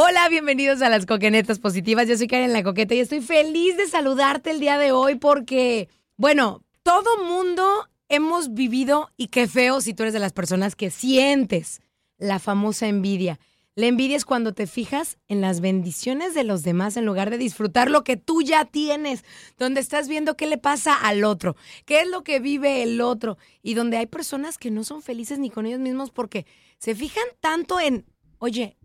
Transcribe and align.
Hola, 0.00 0.28
bienvenidos 0.28 0.80
a 0.80 0.88
las 0.88 1.06
Coquenetas 1.06 1.58
Positivas. 1.58 2.06
Yo 2.06 2.16
soy 2.16 2.28
Karen 2.28 2.52
La 2.52 2.62
Coqueta 2.62 2.94
y 2.94 3.00
estoy 3.00 3.20
feliz 3.20 3.76
de 3.76 3.88
saludarte 3.88 4.52
el 4.52 4.60
día 4.60 4.78
de 4.78 4.92
hoy 4.92 5.16
porque, 5.16 5.88
bueno, 6.16 6.62
todo 6.84 7.24
mundo 7.24 7.88
hemos 8.08 8.54
vivido 8.54 9.10
y 9.16 9.26
qué 9.26 9.48
feo 9.48 9.80
si 9.80 9.94
tú 9.94 10.04
eres 10.04 10.12
de 10.12 10.20
las 10.20 10.32
personas 10.32 10.76
que 10.76 10.92
sientes 10.92 11.80
la 12.16 12.38
famosa 12.38 12.86
envidia. 12.86 13.40
La 13.74 13.86
envidia 13.86 14.16
es 14.16 14.24
cuando 14.24 14.54
te 14.54 14.68
fijas 14.68 15.18
en 15.26 15.40
las 15.40 15.60
bendiciones 15.60 16.32
de 16.32 16.44
los 16.44 16.62
demás 16.62 16.96
en 16.96 17.04
lugar 17.04 17.30
de 17.30 17.38
disfrutar 17.38 17.90
lo 17.90 18.04
que 18.04 18.16
tú 18.16 18.40
ya 18.40 18.66
tienes, 18.66 19.24
donde 19.56 19.80
estás 19.80 20.06
viendo 20.06 20.36
qué 20.36 20.46
le 20.46 20.58
pasa 20.58 20.94
al 20.94 21.24
otro, 21.24 21.56
qué 21.86 22.02
es 22.02 22.08
lo 22.08 22.22
que 22.22 22.38
vive 22.38 22.84
el 22.84 23.00
otro 23.00 23.36
y 23.64 23.74
donde 23.74 23.96
hay 23.96 24.06
personas 24.06 24.58
que 24.58 24.70
no 24.70 24.84
son 24.84 25.02
felices 25.02 25.40
ni 25.40 25.50
con 25.50 25.66
ellos 25.66 25.80
mismos 25.80 26.12
porque 26.12 26.46
se 26.78 26.94
fijan 26.94 27.26
tanto 27.40 27.80
en, 27.80 28.06
oye, 28.38 28.77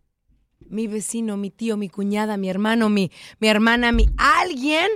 mi 0.70 0.88
vecino, 0.88 1.38
mi 1.38 1.50
tío, 1.50 1.78
mi 1.78 1.90
cuñada, 1.90 2.38
mi 2.38 2.50
hermano, 2.50 2.90
mi, 2.90 3.12
mi 3.40 3.48
hermana, 3.48 3.92
mi 3.92 4.08
alguien, 4.18 4.90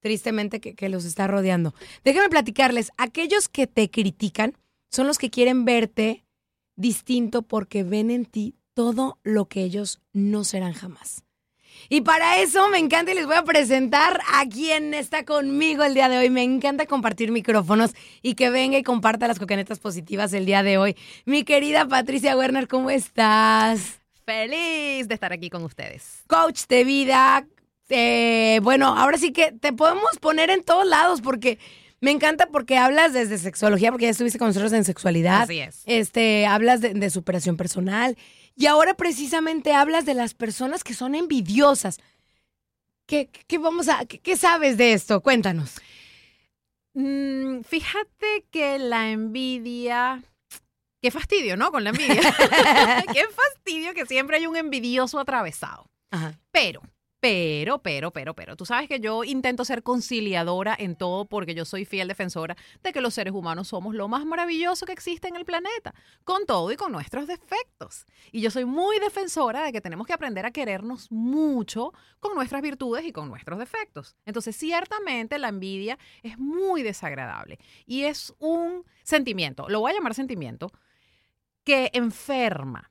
tristemente, 0.00 0.60
que, 0.60 0.74
que 0.74 0.88
los 0.88 1.04
está 1.04 1.26
rodeando. 1.26 1.74
Déjenme 2.04 2.28
platicarles, 2.28 2.90
aquellos 2.96 3.48
que 3.48 3.66
te 3.66 3.90
critican 3.90 4.56
son 4.90 5.06
los 5.06 5.18
que 5.18 5.30
quieren 5.30 5.64
verte 5.64 6.24
distinto 6.76 7.42
porque 7.42 7.82
ven 7.82 8.10
en 8.10 8.24
ti 8.24 8.54
todo 8.74 9.18
lo 9.22 9.46
que 9.46 9.62
ellos 9.62 10.00
no 10.12 10.44
serán 10.44 10.72
jamás. 10.72 11.24
Y 11.88 12.02
para 12.02 12.38
eso 12.40 12.68
me 12.68 12.78
encanta 12.78 13.12
y 13.12 13.14
les 13.14 13.26
voy 13.26 13.36
a 13.36 13.44
presentar 13.44 14.20
a 14.32 14.46
quien 14.46 14.94
está 14.94 15.24
conmigo 15.24 15.82
el 15.84 15.94
día 15.94 16.08
de 16.08 16.18
hoy. 16.18 16.30
Me 16.30 16.42
encanta 16.42 16.86
compartir 16.86 17.32
micrófonos 17.32 17.92
y 18.22 18.34
que 18.34 18.50
venga 18.50 18.78
y 18.78 18.82
comparta 18.82 19.28
las 19.28 19.38
coquenetas 19.38 19.78
positivas 19.78 20.32
el 20.32 20.46
día 20.46 20.62
de 20.62 20.78
hoy. 20.78 20.96
Mi 21.24 21.44
querida 21.44 21.86
Patricia 21.86 22.36
Werner, 22.36 22.68
¿cómo 22.68 22.90
estás? 22.90 24.01
Feliz 24.24 25.08
de 25.08 25.14
estar 25.14 25.32
aquí 25.32 25.50
con 25.50 25.62
ustedes. 25.64 26.22
coach 26.26 26.62
de 26.68 26.84
vida. 26.84 27.46
eh, 27.88 28.60
bueno, 28.62 28.96
ahora 28.96 29.18
sí 29.18 29.32
que 29.32 29.52
te 29.52 29.72
podemos 29.72 30.18
poner 30.20 30.50
en 30.50 30.62
todos 30.62 30.86
lados 30.86 31.20
porque 31.20 31.58
me 32.00 32.10
encanta 32.10 32.46
porque 32.46 32.76
hablas 32.78 33.12
desde 33.12 33.38
sexología, 33.38 33.90
porque 33.90 34.06
ya 34.06 34.10
estuviste 34.10 34.38
con 34.38 34.48
nosotros 34.48 34.72
en 34.72 34.84
sexualidad. 34.84 35.42
Así 35.42 35.58
es. 35.60 35.82
Este, 35.86 36.46
hablas 36.46 36.80
de, 36.80 36.94
de 36.94 37.10
superación 37.10 37.56
personal 37.56 38.16
y 38.56 38.66
ahora 38.66 38.94
precisamente 38.94 39.72
hablas 39.72 40.04
de 40.04 40.14
las 40.14 40.34
personas 40.34 40.84
que 40.84 40.94
son 40.94 41.14
envidiosas. 41.14 41.98
¿Qué, 43.06 43.28
qué 43.46 43.58
vamos 43.58 43.88
a, 43.88 44.04
qué, 44.06 44.18
qué 44.20 44.36
sabes 44.36 44.76
de 44.78 44.92
esto? 44.94 45.20
Cuéntanos. 45.20 45.74
Mm, 46.94 47.60
fíjate 47.62 48.46
que 48.50 48.78
la 48.78 49.10
envidia. 49.10 50.22
Qué 51.02 51.10
fastidio, 51.10 51.56
¿no? 51.56 51.72
Con 51.72 51.82
la 51.82 51.90
envidia. 51.90 52.14
Qué 53.12 53.24
fastidio 53.26 53.92
que 53.92 54.06
siempre 54.06 54.36
hay 54.36 54.46
un 54.46 54.56
envidioso 54.56 55.18
atravesado. 55.18 55.90
Ajá. 56.12 56.38
Pero, 56.52 56.80
pero, 57.22 57.80
pero, 57.82 58.12
pero, 58.12 58.34
pero. 58.34 58.56
Tú 58.56 58.66
sabes 58.66 58.88
que 58.88 59.00
yo 59.00 59.24
intento 59.24 59.64
ser 59.64 59.82
conciliadora 59.82 60.76
en 60.78 60.94
todo 60.94 61.24
porque 61.24 61.56
yo 61.56 61.64
soy 61.64 61.84
fiel 61.84 62.06
defensora 62.06 62.56
de 62.84 62.92
que 62.92 63.00
los 63.00 63.14
seres 63.14 63.32
humanos 63.32 63.66
somos 63.66 63.96
lo 63.96 64.06
más 64.06 64.24
maravilloso 64.24 64.86
que 64.86 64.92
existe 64.92 65.26
en 65.26 65.34
el 65.34 65.44
planeta, 65.44 65.92
con 66.22 66.46
todo 66.46 66.70
y 66.70 66.76
con 66.76 66.92
nuestros 66.92 67.26
defectos. 67.26 68.06
Y 68.30 68.40
yo 68.40 68.52
soy 68.52 68.64
muy 68.64 69.00
defensora 69.00 69.64
de 69.64 69.72
que 69.72 69.80
tenemos 69.80 70.06
que 70.06 70.12
aprender 70.12 70.46
a 70.46 70.52
querernos 70.52 71.10
mucho 71.10 71.92
con 72.20 72.34
nuestras 72.36 72.62
virtudes 72.62 73.04
y 73.04 73.12
con 73.12 73.28
nuestros 73.28 73.58
defectos. 73.58 74.14
Entonces, 74.24 74.56
ciertamente 74.56 75.38
la 75.40 75.48
envidia 75.48 75.98
es 76.22 76.38
muy 76.38 76.84
desagradable 76.84 77.58
y 77.86 78.02
es 78.04 78.34
un 78.38 78.84
sentimiento, 79.02 79.68
lo 79.68 79.80
voy 79.80 79.90
a 79.92 79.94
llamar 79.94 80.14
sentimiento, 80.14 80.72
que 81.64 81.90
enferma. 81.92 82.90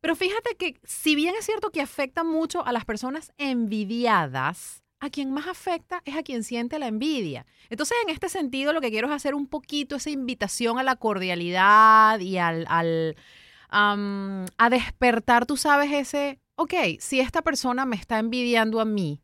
Pero 0.00 0.16
fíjate 0.16 0.56
que 0.56 0.78
si 0.84 1.14
bien 1.14 1.34
es 1.38 1.46
cierto 1.46 1.70
que 1.70 1.80
afecta 1.80 2.24
mucho 2.24 2.64
a 2.66 2.72
las 2.72 2.84
personas 2.84 3.32
envidiadas, 3.38 4.82
a 5.00 5.10
quien 5.10 5.32
más 5.32 5.46
afecta 5.46 6.02
es 6.04 6.16
a 6.16 6.22
quien 6.22 6.44
siente 6.44 6.78
la 6.78 6.86
envidia. 6.86 7.46
Entonces, 7.68 7.96
en 8.04 8.10
este 8.10 8.28
sentido, 8.28 8.72
lo 8.72 8.80
que 8.80 8.90
quiero 8.90 9.08
es 9.08 9.12
hacer 9.12 9.34
un 9.34 9.46
poquito 9.46 9.96
esa 9.96 10.10
invitación 10.10 10.78
a 10.78 10.82
la 10.82 10.96
cordialidad 10.96 12.20
y 12.20 12.38
al, 12.38 12.66
al 12.68 13.16
a 13.70 14.70
despertar, 14.70 15.46
tú 15.46 15.56
sabes, 15.56 15.92
ese, 15.92 16.38
ok, 16.54 16.74
si 17.00 17.20
esta 17.20 17.42
persona 17.42 17.86
me 17.86 17.96
está 17.96 18.18
envidiando 18.18 18.80
a 18.80 18.84
mí, 18.84 19.20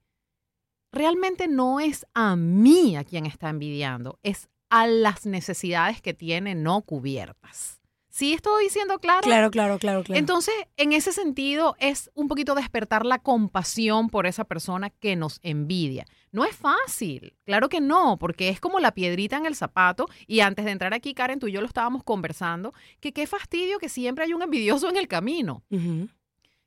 realmente 0.92 1.46
no 1.46 1.78
es 1.78 2.04
a 2.14 2.37
mí 2.37 2.96
a 2.96 3.04
quien 3.04 3.26
está 3.26 3.48
envidiando, 3.48 4.19
es 4.22 4.48
a 4.69 4.87
las 4.87 5.25
necesidades 5.25 6.02
que 6.02 6.14
tiene 6.14 6.54
no 6.54 6.82
cubiertas. 6.82 7.79
¿Sí 8.10 8.32
estoy 8.32 8.64
diciendo 8.64 8.98
claro? 8.98 9.22
Claro, 9.22 9.50
claro, 9.50 9.78
claro, 9.78 10.02
claro. 10.02 10.18
Entonces, 10.18 10.54
en 10.76 10.92
ese 10.92 11.12
sentido, 11.12 11.76
es 11.78 12.10
un 12.14 12.26
poquito 12.26 12.56
despertar 12.56 13.06
la 13.06 13.20
compasión 13.20 14.10
por 14.10 14.26
esa 14.26 14.44
persona 14.44 14.90
que 14.90 15.14
nos 15.14 15.38
envidia. 15.42 16.06
No 16.32 16.44
es 16.44 16.56
fácil, 16.56 17.36
claro 17.44 17.68
que 17.68 17.80
no, 17.80 18.18
porque 18.18 18.48
es 18.48 18.60
como 18.60 18.80
la 18.80 18.92
piedrita 18.92 19.36
en 19.36 19.46
el 19.46 19.54
zapato. 19.54 20.06
Y 20.26 20.40
antes 20.40 20.64
de 20.64 20.72
entrar 20.72 20.92
aquí, 20.92 21.14
Karen, 21.14 21.38
tú 21.38 21.46
y 21.46 21.52
yo 21.52 21.60
lo 21.60 21.68
estábamos 21.68 22.02
conversando, 22.02 22.74
que 22.98 23.12
qué 23.12 23.26
fastidio 23.26 23.78
que 23.78 23.88
siempre 23.88 24.24
hay 24.24 24.32
un 24.32 24.42
envidioso 24.42 24.88
en 24.88 24.96
el 24.96 25.06
camino. 25.08 25.62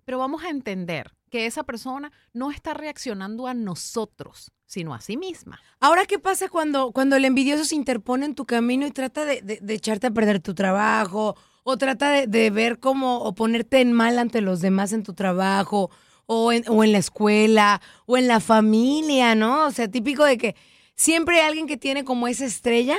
Pero 0.06 0.18
vamos 0.18 0.44
a 0.44 0.50
entender 0.50 1.14
que 1.30 1.46
esa 1.46 1.64
persona 1.64 2.12
no 2.32 2.52
está 2.52 2.74
reaccionando 2.74 3.48
a 3.48 3.54
nosotros, 3.54 4.52
sino 4.74 4.94
a 4.96 5.02
sí 5.02 5.18
misma. 5.18 5.60
Ahora, 5.80 6.06
¿qué 6.06 6.18
pasa 6.18 6.50
cuando, 6.50 6.92
cuando 6.92 7.16
el 7.16 7.26
envidioso 7.26 7.64
se 7.64 7.76
interpone 7.76 8.26
en 8.26 8.34
tu 8.34 8.46
camino 8.46 8.88
y 8.88 8.92
trata 8.92 9.24
de, 9.24 9.42
de- 9.42 9.74
echarte 9.74 10.08
a 10.08 10.12
perder 10.12 10.40
tu 10.40 10.56
trabajo 10.56 11.36
o 11.64 11.78
trata 11.78 12.10
de, 12.10 12.26
de 12.28 12.50
ver 12.50 12.80
cómo, 12.80 13.20
o 13.20 13.36
ponerte 13.36 13.82
en 13.82 13.94
mal 13.94 14.18
ante 14.18 14.42
los 14.42 14.62
demás 14.62 14.92
en 14.92 15.04
tu 15.04 15.14
trabajo, 15.14 15.92
o 16.26 16.52
en, 16.52 16.64
o 16.68 16.84
en 16.84 16.92
la 16.92 16.98
escuela, 16.98 17.82
o 18.08 18.18
en 18.18 18.28
la 18.28 18.40
familia, 18.40 19.36
¿no? 19.36 19.68
O 19.68 19.72
sea, 19.72 19.88
típico 19.88 20.24
de 20.26 20.38
que 20.38 20.56
siempre 20.96 21.40
hay 21.40 21.48
alguien 21.48 21.68
que 21.68 21.78
tiene 21.78 22.04
como 22.04 22.28
esa 22.28 22.46
estrella 22.46 22.98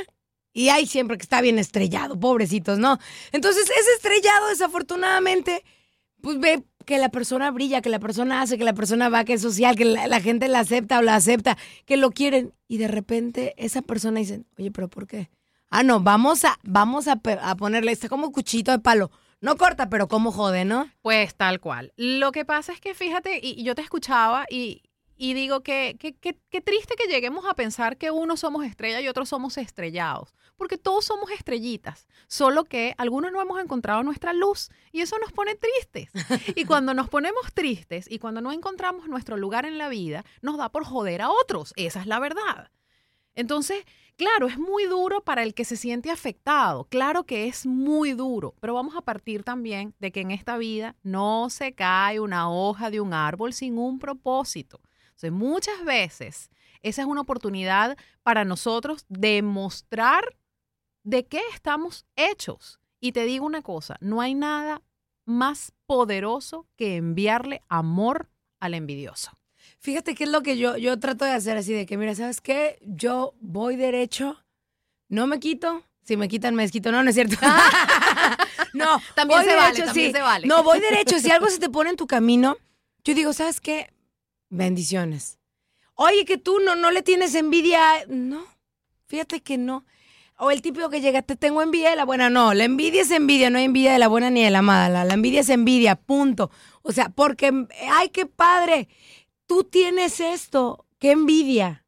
y 0.52 0.68
hay 0.68 0.86
siempre 0.86 1.16
que 1.16 1.22
está 1.24 1.40
bien 1.40 1.58
estrellado, 1.58 2.18
pobrecitos, 2.20 2.78
¿no? 2.78 2.98
Entonces, 3.32 3.64
ese 3.64 3.92
estrellado, 3.96 4.48
desafortunadamente, 4.48 5.64
pues 6.22 6.38
ve 6.38 6.62
que 6.84 6.98
la 6.98 7.08
persona 7.08 7.50
brilla, 7.50 7.80
que 7.80 7.90
la 7.90 7.98
persona 7.98 8.42
hace, 8.42 8.58
que 8.58 8.64
la 8.64 8.74
persona 8.74 9.08
va, 9.08 9.24
que 9.24 9.34
es 9.34 9.42
social, 9.42 9.76
que 9.76 9.84
la, 9.84 10.20
gente 10.20 10.48
la 10.48 10.60
acepta 10.60 10.98
o 10.98 11.02
la 11.02 11.16
acepta, 11.16 11.56
que 11.84 11.96
lo 11.96 12.10
quieren. 12.10 12.52
Y 12.68 12.78
de 12.78 12.88
repente 12.88 13.54
esa 13.56 13.82
persona 13.82 14.20
dice, 14.20 14.44
oye, 14.58 14.70
pero 14.70 14.88
¿por 14.88 15.06
qué? 15.06 15.30
Ah, 15.70 15.82
no, 15.82 16.00
vamos 16.00 16.44
a, 16.44 16.58
vamos 16.62 17.08
a, 17.08 17.16
ponerle, 17.56 17.92
está 17.92 18.08
como 18.08 18.32
cuchito 18.32 18.70
de 18.70 18.78
palo. 18.78 19.10
No 19.40 19.56
corta, 19.56 19.90
pero 19.90 20.08
como 20.08 20.32
jode, 20.32 20.64
¿no? 20.64 20.88
Pues 21.02 21.34
tal 21.34 21.60
cual. 21.60 21.92
Lo 21.96 22.32
que 22.32 22.44
pasa 22.44 22.72
es 22.72 22.80
que 22.80 22.94
fíjate, 22.94 23.40
y 23.42 23.62
yo 23.62 23.74
te 23.74 23.82
escuchaba 23.82 24.46
y, 24.48 24.82
y 25.16 25.34
digo 25.34 25.62
que 25.62 25.96
qué 25.98 26.60
triste 26.60 26.94
que 26.96 27.08
lleguemos 27.08 27.44
a 27.46 27.54
pensar 27.54 27.96
que 27.96 28.10
unos 28.10 28.40
somos 28.40 28.64
estrella 28.64 29.00
y 29.00 29.08
otros 29.08 29.28
somos 29.28 29.58
estrellados, 29.58 30.34
porque 30.56 30.78
todos 30.78 31.04
somos 31.04 31.30
estrellitas, 31.30 32.06
solo 32.26 32.64
que 32.64 32.94
algunos 32.98 33.32
no 33.32 33.40
hemos 33.40 33.60
encontrado 33.60 34.02
nuestra 34.02 34.32
luz 34.32 34.70
y 34.92 35.00
eso 35.00 35.18
nos 35.18 35.32
pone 35.32 35.54
tristes. 35.56 36.10
Y 36.54 36.64
cuando 36.66 36.94
nos 36.94 37.08
ponemos 37.08 37.52
tristes 37.52 38.10
y 38.10 38.18
cuando 38.18 38.40
no 38.40 38.52
encontramos 38.52 39.08
nuestro 39.08 39.36
lugar 39.36 39.66
en 39.66 39.78
la 39.78 39.88
vida, 39.88 40.24
nos 40.42 40.56
da 40.56 40.68
por 40.70 40.84
joder 40.84 41.22
a 41.22 41.30
otros, 41.30 41.72
esa 41.76 42.00
es 42.00 42.06
la 42.06 42.18
verdad. 42.18 42.70
Entonces, 43.34 43.84
claro, 44.16 44.46
es 44.46 44.58
muy 44.58 44.84
duro 44.84 45.22
para 45.22 45.42
el 45.42 45.54
que 45.54 45.64
se 45.64 45.76
siente 45.76 46.10
afectado, 46.10 46.84
claro 46.84 47.24
que 47.24 47.48
es 47.48 47.66
muy 47.66 48.12
duro, 48.12 48.54
pero 48.60 48.74
vamos 48.74 48.94
a 48.96 49.02
partir 49.02 49.42
también 49.42 49.94
de 49.98 50.12
que 50.12 50.20
en 50.20 50.30
esta 50.30 50.56
vida 50.56 50.94
no 51.02 51.50
se 51.50 51.72
cae 51.72 52.20
una 52.20 52.50
hoja 52.50 52.90
de 52.90 53.00
un 53.00 53.12
árbol 53.12 53.52
sin 53.52 53.78
un 53.78 53.98
propósito. 53.98 54.80
Entonces, 55.14 55.32
muchas 55.32 55.84
veces 55.84 56.50
esa 56.82 57.02
es 57.02 57.08
una 57.08 57.22
oportunidad 57.22 57.96
para 58.22 58.44
nosotros 58.44 59.06
de 59.08 59.42
mostrar 59.42 60.36
de 61.02 61.26
qué 61.26 61.40
estamos 61.52 62.04
hechos. 62.16 62.80
Y 63.00 63.12
te 63.12 63.24
digo 63.24 63.46
una 63.46 63.62
cosa, 63.62 63.96
no 64.00 64.20
hay 64.20 64.34
nada 64.34 64.82
más 65.24 65.72
poderoso 65.86 66.66
que 66.76 66.96
enviarle 66.96 67.62
amor 67.68 68.28
al 68.60 68.74
envidioso. 68.74 69.30
Fíjate 69.78 70.14
qué 70.14 70.24
es 70.24 70.30
lo 70.30 70.42
que 70.42 70.58
yo, 70.58 70.76
yo 70.76 70.98
trato 70.98 71.24
de 71.24 71.32
hacer 71.32 71.56
así, 71.56 71.72
de 71.72 71.86
que, 71.86 71.96
mira, 71.96 72.14
¿sabes 72.14 72.40
qué? 72.40 72.78
Yo 72.82 73.34
voy 73.40 73.76
derecho, 73.76 74.42
no 75.08 75.26
me 75.26 75.40
quito. 75.40 75.84
Si 76.02 76.18
me 76.18 76.28
quitan, 76.28 76.54
me 76.54 76.62
desquito. 76.62 76.92
No, 76.92 77.02
no 77.02 77.08
es 77.08 77.14
cierto. 77.14 77.36
no, 78.74 79.00
También 79.14 79.40
voy 79.40 79.48
se 79.48 79.56
vale, 79.56 79.72
derecho, 79.72 79.84
también 79.86 80.08
sí. 80.08 80.12
se 80.12 80.22
vale. 80.22 80.46
No, 80.46 80.62
voy 80.62 80.80
derecho. 80.80 81.18
Si 81.18 81.30
algo 81.30 81.48
se 81.48 81.58
te 81.58 81.70
pone 81.70 81.90
en 81.90 81.96
tu 81.96 82.06
camino, 82.06 82.58
yo 83.04 83.14
digo, 83.14 83.32
¿sabes 83.32 83.58
qué? 83.60 83.93
Bendiciones. 84.54 85.40
Oye, 85.94 86.24
que 86.24 86.38
tú 86.38 86.60
no, 86.60 86.76
no 86.76 86.92
le 86.92 87.02
tienes 87.02 87.34
envidia. 87.34 87.80
No, 88.08 88.44
fíjate 89.06 89.40
que 89.40 89.58
no. 89.58 89.84
O 90.38 90.50
el 90.50 90.62
típico 90.62 90.90
que 90.90 91.00
llega, 91.00 91.22
te 91.22 91.34
tengo 91.34 91.60
envidia 91.60 91.90
de 91.90 91.96
la 91.96 92.04
buena. 92.04 92.30
No, 92.30 92.54
la 92.54 92.64
envidia 92.64 93.02
es 93.02 93.10
envidia, 93.10 93.50
no 93.50 93.58
hay 93.58 93.64
envidia 93.64 93.92
de 93.92 93.98
la 93.98 94.08
buena 94.08 94.30
ni 94.30 94.44
de 94.44 94.50
la 94.50 94.62
mala. 94.62 94.88
La, 94.88 95.04
la 95.04 95.14
envidia 95.14 95.40
es 95.40 95.48
envidia, 95.48 95.96
punto. 95.96 96.50
O 96.82 96.92
sea, 96.92 97.08
porque, 97.08 97.66
ay, 97.90 98.10
qué 98.10 98.26
padre, 98.26 98.88
tú 99.46 99.64
tienes 99.64 100.20
esto, 100.20 100.86
qué 100.98 101.10
envidia. 101.10 101.84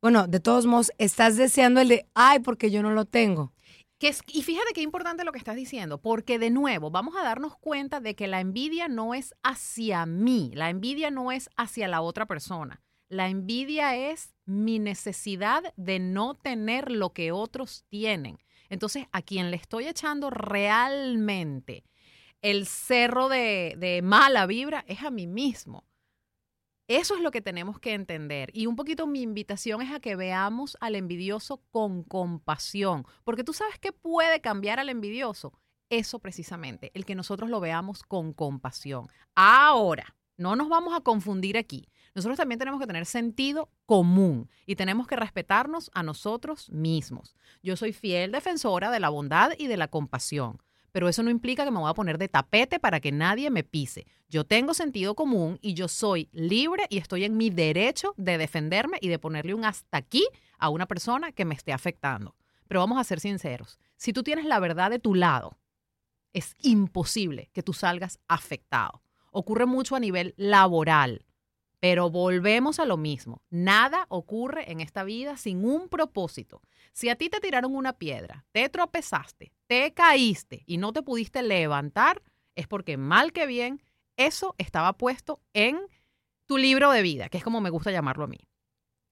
Bueno, 0.00 0.28
de 0.28 0.38
todos 0.38 0.66
modos, 0.66 0.92
estás 0.98 1.36
deseando 1.36 1.80
el 1.80 1.88
de, 1.88 2.06
ay, 2.14 2.38
porque 2.38 2.70
yo 2.70 2.82
no 2.82 2.92
lo 2.92 3.04
tengo. 3.04 3.52
Y 3.98 4.42
fíjate 4.42 4.74
qué 4.74 4.82
importante 4.82 5.24
lo 5.24 5.32
que 5.32 5.38
estás 5.38 5.56
diciendo, 5.56 6.02
porque 6.02 6.38
de 6.38 6.50
nuevo 6.50 6.90
vamos 6.90 7.16
a 7.16 7.22
darnos 7.22 7.56
cuenta 7.56 7.98
de 7.98 8.14
que 8.14 8.26
la 8.26 8.40
envidia 8.40 8.88
no 8.88 9.14
es 9.14 9.34
hacia 9.42 10.04
mí, 10.04 10.50
la 10.54 10.68
envidia 10.68 11.10
no 11.10 11.32
es 11.32 11.48
hacia 11.56 11.88
la 11.88 12.02
otra 12.02 12.26
persona. 12.26 12.82
La 13.08 13.28
envidia 13.28 13.96
es 13.96 14.34
mi 14.44 14.78
necesidad 14.78 15.62
de 15.76 15.98
no 15.98 16.34
tener 16.34 16.90
lo 16.90 17.12
que 17.14 17.32
otros 17.32 17.84
tienen. 17.88 18.38
Entonces, 18.68 19.06
a 19.12 19.22
quien 19.22 19.50
le 19.50 19.56
estoy 19.56 19.86
echando 19.86 20.28
realmente 20.28 21.84
el 22.42 22.66
cerro 22.66 23.28
de 23.28 24.00
mala 24.02 24.44
vibra 24.46 24.84
es 24.88 25.02
a 25.04 25.10
mí 25.10 25.26
mismo. 25.26 25.84
Eso 26.88 27.16
es 27.16 27.20
lo 27.20 27.32
que 27.32 27.40
tenemos 27.40 27.80
que 27.80 27.94
entender. 27.94 28.50
Y 28.52 28.66
un 28.66 28.76
poquito 28.76 29.08
mi 29.08 29.22
invitación 29.22 29.82
es 29.82 29.92
a 29.92 29.98
que 29.98 30.14
veamos 30.14 30.76
al 30.80 30.94
envidioso 30.94 31.60
con 31.70 32.04
compasión. 32.04 33.04
Porque 33.24 33.42
tú 33.42 33.52
sabes 33.52 33.78
que 33.80 33.90
puede 33.90 34.40
cambiar 34.40 34.78
al 34.78 34.88
envidioso. 34.88 35.52
Eso 35.90 36.20
precisamente, 36.20 36.92
el 36.94 37.04
que 37.04 37.16
nosotros 37.16 37.50
lo 37.50 37.58
veamos 37.58 38.04
con 38.04 38.32
compasión. 38.32 39.08
Ahora, 39.34 40.14
no 40.36 40.54
nos 40.54 40.68
vamos 40.68 40.94
a 40.96 41.00
confundir 41.00 41.58
aquí. 41.58 41.88
Nosotros 42.14 42.38
también 42.38 42.58
tenemos 42.58 42.80
que 42.80 42.86
tener 42.86 43.04
sentido 43.04 43.68
común 43.84 44.48
y 44.64 44.76
tenemos 44.76 45.06
que 45.06 45.16
respetarnos 45.16 45.90
a 45.92 46.02
nosotros 46.02 46.70
mismos. 46.70 47.34
Yo 47.62 47.76
soy 47.76 47.92
fiel 47.92 48.32
defensora 48.32 48.90
de 48.90 49.00
la 49.00 49.08
bondad 49.08 49.52
y 49.58 49.66
de 49.66 49.76
la 49.76 49.88
compasión 49.88 50.58
pero 50.96 51.10
eso 51.10 51.22
no 51.22 51.28
implica 51.28 51.66
que 51.66 51.70
me 51.70 51.78
voy 51.78 51.90
a 51.90 51.92
poner 51.92 52.16
de 52.16 52.26
tapete 52.26 52.80
para 52.80 53.00
que 53.00 53.12
nadie 53.12 53.50
me 53.50 53.62
pise. 53.62 54.06
Yo 54.30 54.44
tengo 54.44 54.72
sentido 54.72 55.14
común 55.14 55.58
y 55.60 55.74
yo 55.74 55.88
soy 55.88 56.30
libre 56.32 56.86
y 56.88 56.96
estoy 56.96 57.24
en 57.24 57.36
mi 57.36 57.50
derecho 57.50 58.14
de 58.16 58.38
defenderme 58.38 58.96
y 59.02 59.08
de 59.08 59.18
ponerle 59.18 59.52
un 59.52 59.66
hasta 59.66 59.98
aquí 59.98 60.26
a 60.56 60.70
una 60.70 60.86
persona 60.86 61.32
que 61.32 61.44
me 61.44 61.54
esté 61.54 61.74
afectando. 61.74 62.34
Pero 62.66 62.80
vamos 62.80 62.98
a 62.98 63.04
ser 63.04 63.20
sinceros, 63.20 63.78
si 63.98 64.14
tú 64.14 64.22
tienes 64.22 64.46
la 64.46 64.58
verdad 64.58 64.90
de 64.90 64.98
tu 64.98 65.14
lado, 65.14 65.58
es 66.32 66.54
imposible 66.62 67.50
que 67.52 67.62
tú 67.62 67.74
salgas 67.74 68.18
afectado. 68.26 69.02
Ocurre 69.32 69.66
mucho 69.66 69.96
a 69.96 70.00
nivel 70.00 70.32
laboral, 70.38 71.25
pero 71.88 72.10
volvemos 72.10 72.80
a 72.80 72.84
lo 72.84 72.96
mismo. 72.96 73.44
Nada 73.48 74.06
ocurre 74.08 74.72
en 74.72 74.80
esta 74.80 75.04
vida 75.04 75.36
sin 75.36 75.64
un 75.64 75.88
propósito. 75.88 76.60
Si 76.92 77.08
a 77.10 77.14
ti 77.14 77.28
te 77.28 77.38
tiraron 77.38 77.76
una 77.76 77.92
piedra, 77.92 78.44
te 78.50 78.68
tropezaste, 78.68 79.52
te 79.68 79.94
caíste 79.94 80.64
y 80.66 80.78
no 80.78 80.92
te 80.92 81.04
pudiste 81.04 81.44
levantar, 81.44 82.24
es 82.56 82.66
porque 82.66 82.96
mal 82.96 83.32
que 83.32 83.46
bien, 83.46 83.80
eso 84.16 84.56
estaba 84.58 84.94
puesto 84.94 85.40
en 85.52 85.78
tu 86.46 86.58
libro 86.58 86.90
de 86.90 87.02
vida, 87.02 87.28
que 87.28 87.38
es 87.38 87.44
como 87.44 87.60
me 87.60 87.70
gusta 87.70 87.92
llamarlo 87.92 88.24
a 88.24 88.26
mí. 88.26 88.48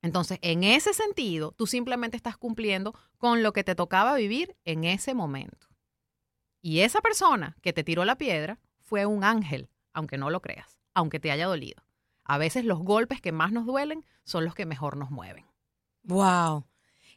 Entonces, 0.02 0.40
en 0.42 0.64
ese 0.64 0.94
sentido, 0.94 1.52
tú 1.52 1.68
simplemente 1.68 2.16
estás 2.16 2.36
cumpliendo 2.36 2.92
con 3.18 3.44
lo 3.44 3.52
que 3.52 3.62
te 3.62 3.76
tocaba 3.76 4.16
vivir 4.16 4.56
en 4.64 4.82
ese 4.82 5.14
momento. 5.14 5.68
Y 6.60 6.80
esa 6.80 7.00
persona 7.00 7.56
que 7.62 7.72
te 7.72 7.84
tiró 7.84 8.04
la 8.04 8.18
piedra 8.18 8.58
fue 8.80 9.06
un 9.06 9.22
ángel, 9.22 9.70
aunque 9.92 10.18
no 10.18 10.28
lo 10.28 10.42
creas, 10.42 10.80
aunque 10.92 11.20
te 11.20 11.30
haya 11.30 11.46
dolido. 11.46 11.83
A 12.24 12.38
veces 12.38 12.64
los 12.64 12.78
golpes 12.80 13.20
que 13.20 13.32
más 13.32 13.52
nos 13.52 13.66
duelen 13.66 14.04
son 14.24 14.44
los 14.44 14.54
que 14.54 14.66
mejor 14.66 14.96
nos 14.96 15.10
mueven. 15.10 15.44
Wow. 16.04 16.66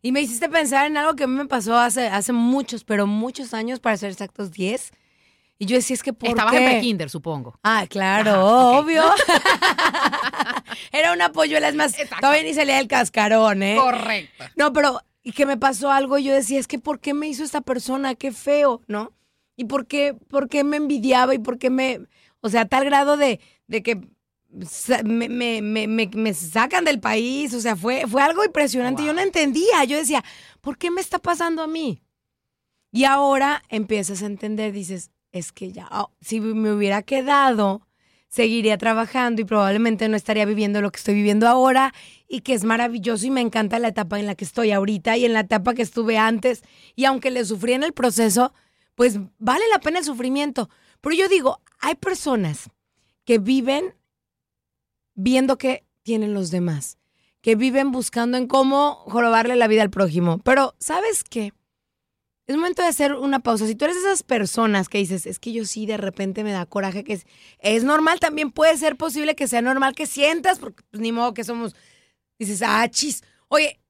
Y 0.01 0.11
me 0.11 0.21
hiciste 0.21 0.49
pensar 0.49 0.85
en 0.87 0.97
algo 0.97 1.15
que 1.15 1.23
a 1.23 1.27
mí 1.27 1.35
me 1.35 1.45
pasó 1.45 1.77
hace, 1.77 2.07
hace 2.07 2.33
muchos, 2.33 2.83
pero 2.83 3.07
muchos 3.07 3.53
años, 3.53 3.79
para 3.79 3.97
ser 3.97 4.11
exactos, 4.11 4.51
10. 4.51 4.91
Y 5.59 5.65
yo 5.65 5.75
decía, 5.75 5.95
es 5.95 6.03
que 6.03 6.13
¿por 6.13 6.29
Estabas 6.29 6.53
qué? 6.53 6.59
en 6.59 6.71
prekinder, 6.71 7.09
supongo. 7.09 7.59
Ah, 7.63 7.85
claro, 7.89 8.31
Ajá, 8.31 8.43
ok. 8.43 8.83
obvio. 8.83 9.03
Era 10.91 11.13
una 11.13 11.31
polluela, 11.31 11.69
es 11.69 11.75
más, 11.75 11.93
Exacto. 11.97 12.17
todavía 12.21 12.43
ni 12.43 12.53
salía 12.53 12.77
del 12.77 12.87
cascarón, 12.87 13.63
¿eh? 13.63 13.75
Correcto. 13.77 14.45
No, 14.55 14.73
pero 14.73 15.01
y 15.23 15.31
que 15.33 15.45
me 15.45 15.57
pasó 15.57 15.91
algo, 15.91 16.17
y 16.17 16.23
yo 16.25 16.33
decía, 16.33 16.59
es 16.59 16.67
que 16.67 16.79
¿por 16.79 16.99
qué 16.99 17.13
me 17.13 17.27
hizo 17.27 17.43
esta 17.43 17.61
persona? 17.61 18.15
Qué 18.15 18.31
feo, 18.31 18.81
¿no? 18.87 19.11
¿Y 19.55 19.65
por 19.65 19.87
qué, 19.87 20.13
por 20.13 20.47
qué 20.47 20.63
me 20.63 20.77
envidiaba 20.77 21.33
y 21.33 21.39
por 21.39 21.57
qué 21.57 21.69
me, 21.69 22.01
o 22.41 22.49
sea, 22.49 22.61
a 22.61 22.65
tal 22.65 22.85
grado 22.85 23.17
de, 23.17 23.39
de 23.67 23.83
que 23.83 24.07
me, 25.03 25.29
me, 25.29 25.61
me, 25.61 25.87
me- 25.87 26.33
sacan 26.33 26.85
del 26.85 26.99
país, 26.99 27.53
o 27.53 27.59
sea, 27.61 27.75
fue, 27.75 28.05
fue 28.07 28.21
algo 28.21 28.43
impresionante, 28.43 29.03
yo 29.03 29.13
no 29.13 29.21
entendía, 29.21 29.83
yo 29.85 29.97
decía, 29.97 30.23
¿por 30.61 30.77
qué 30.77 30.89
me 30.91 31.01
está 31.01 31.19
pasando 31.19 31.61
a 31.61 31.67
mí? 31.67 32.01
Y 32.91 33.03
ahora 33.03 33.63
empiezas 33.69 34.21
a 34.23 34.27
entender, 34.27 34.71
dices, 34.71 35.11
es 35.31 35.51
que 35.51 35.71
ya, 35.71 35.87
oh, 35.91 36.11
si 36.21 36.39
me 36.39 36.71
hubiera 36.71 37.01
quedado, 37.03 37.87
seguiría 38.29 38.77
trabajando 38.77 39.41
y 39.41 39.45
probablemente 39.45 40.07
no 40.09 40.15
estaría 40.15 40.45
viviendo 40.45 40.81
lo 40.81 40.91
que 40.91 40.97
estoy 40.97 41.13
viviendo 41.15 41.47
ahora 41.47 41.93
y 42.27 42.41
que 42.41 42.53
es 42.53 42.63
maravilloso 42.63 43.25
y 43.25 43.31
me 43.31 43.41
encanta 43.41 43.79
la 43.79 43.89
etapa 43.89 44.19
en 44.19 44.25
la 44.25 44.35
que 44.35 44.45
estoy 44.45 44.71
ahorita 44.71 45.17
y 45.17 45.25
en 45.25 45.33
la 45.33 45.41
etapa 45.41 45.73
que 45.73 45.81
estuve 45.81 46.17
antes. 46.17 46.63
Y 46.95 47.05
aunque 47.05 47.31
le 47.31 47.45
sufrí 47.45 47.73
en 47.73 47.83
el 47.83 47.93
proceso, 47.93 48.53
pues 48.95 49.19
vale 49.37 49.63
la 49.71 49.79
pena 49.79 49.99
el 49.99 50.05
sufrimiento. 50.05 50.69
Pero 51.01 51.15
yo 51.15 51.29
digo, 51.29 51.61
hay 51.79 51.95
personas 51.95 52.69
que 53.23 53.37
viven 53.37 53.93
viendo 55.17 55.57
que 55.57 55.83
tienen 56.03 56.33
los 56.33 56.51
demás, 56.51 56.97
que 57.41 57.55
viven 57.55 57.91
buscando 57.91 58.37
en 58.37 58.47
cómo 58.47 59.03
jorobarle 59.07 59.57
la 59.57 59.67
vida 59.67 59.81
al 59.81 59.89
prójimo. 59.89 60.37
Pero, 60.39 60.75
¿sabes 60.79 61.25
qué? 61.25 61.51
Es 62.45 62.55
momento 62.55 62.81
de 62.81 62.87
hacer 62.87 63.13
una 63.13 63.39
pausa. 63.39 63.67
Si 63.67 63.75
tú 63.75 63.83
eres 63.83 63.97
de 63.97 64.03
esas 64.03 64.23
personas 64.23 64.87
que 64.87 64.99
dices, 64.99 65.25
es 65.25 65.37
que 65.37 65.51
yo 65.51 65.65
sí 65.65 65.85
de 65.85 65.97
repente 65.97 66.45
me 66.45 66.53
da 66.53 66.65
coraje, 66.65 67.03
que 67.03 67.21
es, 67.59 67.83
normal, 67.83 68.21
también 68.21 68.51
puede 68.51 68.77
ser 68.77 68.95
posible 68.95 69.35
que 69.35 69.49
sea 69.49 69.61
normal 69.61 69.95
que 69.95 70.05
sientas, 70.05 70.59
porque 70.59 70.83
pues, 70.89 71.01
ni 71.01 71.11
modo 71.11 71.33
que 71.33 71.43
somos, 71.43 71.75
dices, 72.39 72.61
ah, 72.65 72.87
chis. 72.89 73.21
Oye, 73.49 73.81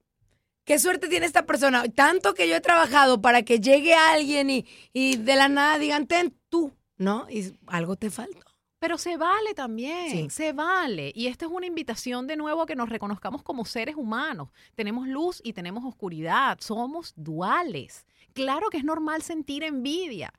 qué 0.64 0.80
suerte 0.80 1.08
tiene 1.08 1.26
esta 1.26 1.46
persona. 1.46 1.84
Tanto 1.88 2.34
que 2.34 2.48
yo 2.48 2.56
he 2.56 2.60
trabajado 2.60 3.20
para 3.20 3.42
que 3.42 3.60
llegue 3.60 3.94
alguien 3.94 4.50
y, 4.50 4.66
y 4.92 5.18
de 5.18 5.36
la 5.36 5.48
nada 5.48 5.78
digan, 5.78 6.06
ten 6.06 6.34
tú, 6.48 6.72
¿no? 6.96 7.28
Y 7.30 7.54
algo 7.68 7.94
te 7.94 8.10
faltó. 8.10 8.47
Pero 8.78 8.96
se 8.96 9.16
vale 9.16 9.54
también, 9.54 10.10
Sí. 10.10 10.30
se 10.30 10.52
vale. 10.52 11.12
Y 11.14 11.26
esta 11.26 11.46
es 11.46 11.50
una 11.50 11.66
invitación 11.66 12.26
de 12.26 12.36
nuevo 12.36 12.62
a 12.62 12.66
que 12.66 12.76
nos 12.76 12.88
reconozcamos 12.88 13.42
como 13.42 13.64
seres 13.64 13.96
humanos. 13.96 14.50
Tenemos 14.76 15.08
luz 15.08 15.40
y 15.42 15.52
tenemos 15.52 15.84
oscuridad, 15.84 16.58
somos 16.60 17.12
duales. 17.16 18.06
Claro 18.34 18.70
que 18.70 18.76
es 18.78 18.84
normal 18.84 19.22
sentir 19.22 19.64
envidia, 19.64 20.32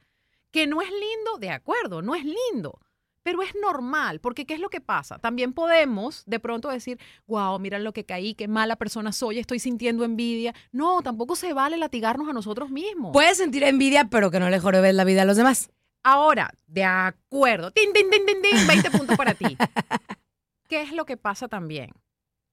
que 0.52 0.68
no 0.68 0.82
es 0.82 0.90
lindo, 0.90 1.38
de 1.40 1.50
acuerdo, 1.50 2.02
no 2.02 2.16
es 2.16 2.24
lindo, 2.24 2.80
pero 3.24 3.42
es 3.42 3.54
normal, 3.62 4.22
porque 4.22 4.46
¿qué 4.46 4.54
es 4.54 4.60
lo 4.62 4.70
que 4.70 4.80
pasa? 4.80 5.20
También 5.20 5.52
podemos 5.54 6.24
de 6.26 6.40
pronto 6.40 6.70
decir, 6.70 6.98
wow, 7.28 7.60
mira 7.60 7.78
lo 7.78 7.92
que 7.92 8.06
caí, 8.06 8.36
qué 8.36 8.48
mala 8.48 8.78
persona 8.78 9.12
soy, 9.12 9.38
estoy 9.40 9.60
sintiendo 9.60 10.06
envidia. 10.06 10.56
No, 10.72 11.02
tampoco 11.02 11.36
se 11.36 11.52
vale 11.54 11.78
latigarnos 11.78 12.30
a 12.30 12.34
nosotros 12.34 12.70
mismos. 12.70 13.12
Puedes 13.12 13.38
sentir 13.38 13.64
envidia, 13.64 14.06
pero 14.06 14.32
que 14.32 14.40
no 14.40 14.50
le 14.50 14.60
jorobes 14.60 14.96
la 14.96 15.04
vida 15.04 15.24
a 15.24 15.26
los 15.26 15.36
demás. 15.36 15.70
Ahora, 16.04 16.52
de 16.68 16.84
acuerdo. 16.84 17.72
Tin, 17.72 17.94
tin, 17.94 18.10
tin, 18.10 18.26
tin, 18.26 18.42
tin, 18.42 18.68
20 18.68 18.92
puntos 18.92 19.18
para 19.18 19.34
ti. 19.34 19.58
¿Qué 20.68 20.82
es 20.82 20.92
lo 20.92 21.06
que 21.06 21.18
pasa 21.18 21.48
también? 21.48 21.92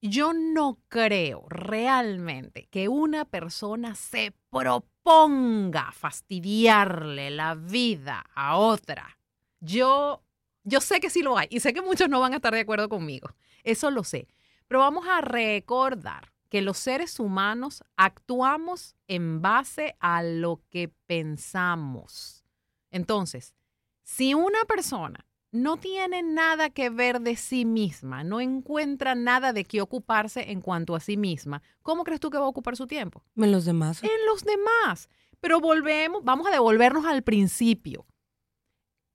Yo 0.01 0.33
no 0.33 0.79
creo 0.89 1.45
realmente 1.49 2.67
que 2.69 2.87
una 2.87 3.25
persona 3.25 3.95
se 3.95 4.33
proponga 4.51 5.91
fastidiarle 5.91 7.31
la 7.31 7.55
vida 7.55 8.25
a 8.35 8.57
otra. 8.57 9.17
Yo, 9.59 10.23
yo 10.63 10.81
sé 10.81 10.99
que 10.99 11.09
sí 11.09 11.23
lo 11.23 11.37
hay 11.37 11.47
y 11.49 11.59
sé 11.61 11.73
que 11.73 11.81
muchos 11.81 12.09
no 12.09 12.19
van 12.19 12.33
a 12.33 12.35
estar 12.37 12.53
de 12.53 12.59
acuerdo 12.59 12.89
conmigo. 12.89 13.29
Eso 13.63 13.89
lo 13.89 14.03
sé. 14.03 14.27
Pero 14.67 14.81
vamos 14.81 15.07
a 15.07 15.21
recordar 15.21 16.33
que 16.49 16.61
los 16.61 16.77
seres 16.77 17.19
humanos 17.19 17.83
actuamos 17.95 18.95
en 19.07 19.41
base 19.41 19.95
a 19.99 20.23
lo 20.23 20.61
que 20.69 20.89
pensamos. 21.07 22.46
Entonces, 22.91 23.55
si 24.03 24.33
una 24.33 24.63
persona 24.65 25.25
no 25.51 25.77
tiene 25.77 26.23
nada 26.23 26.69
que 26.69 26.89
ver 26.89 27.21
de 27.21 27.35
sí 27.35 27.65
misma, 27.65 28.23
no 28.23 28.41
encuentra 28.41 29.15
nada 29.15 29.53
de 29.53 29.65
qué 29.65 29.81
ocuparse 29.81 30.51
en 30.51 30.61
cuanto 30.61 30.95
a 30.95 30.99
sí 30.99 31.17
misma, 31.17 31.61
¿cómo 31.81 32.03
crees 32.03 32.19
tú 32.19 32.29
que 32.29 32.37
va 32.37 32.45
a 32.45 32.49
ocupar 32.49 32.75
su 32.75 32.87
tiempo? 32.87 33.23
En 33.35 33.51
los 33.51 33.65
demás. 33.65 34.03
En 34.03 34.25
los 34.25 34.43
demás. 34.43 35.09
Pero 35.39 35.59
volvemos, 35.59 36.23
vamos 36.23 36.47
a 36.47 36.51
devolvernos 36.51 37.05
al 37.05 37.23
principio. 37.23 38.05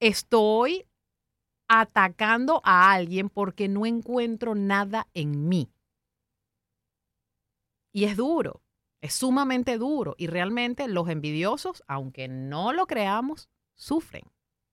Estoy 0.01 0.87
atacando 1.69 2.61
a 2.65 2.93
alguien 2.93 3.29
porque 3.29 3.69
no 3.69 3.87
encuentro 3.87 4.55
nada 4.55 5.09
en 5.15 5.49
mí. 5.49 5.73
Y 7.93 8.05
es 8.05 8.17
duro, 8.17 8.63
es 9.01 9.15
sumamente 9.15 9.79
duro. 9.79 10.15
Y 10.17 10.27
realmente 10.27 10.89
los 10.89 11.09
envidiosos, 11.09 11.83
aunque 11.87 12.29
no 12.29 12.73
lo 12.73 12.87
creamos, 12.87 13.49
sufren. 13.83 14.23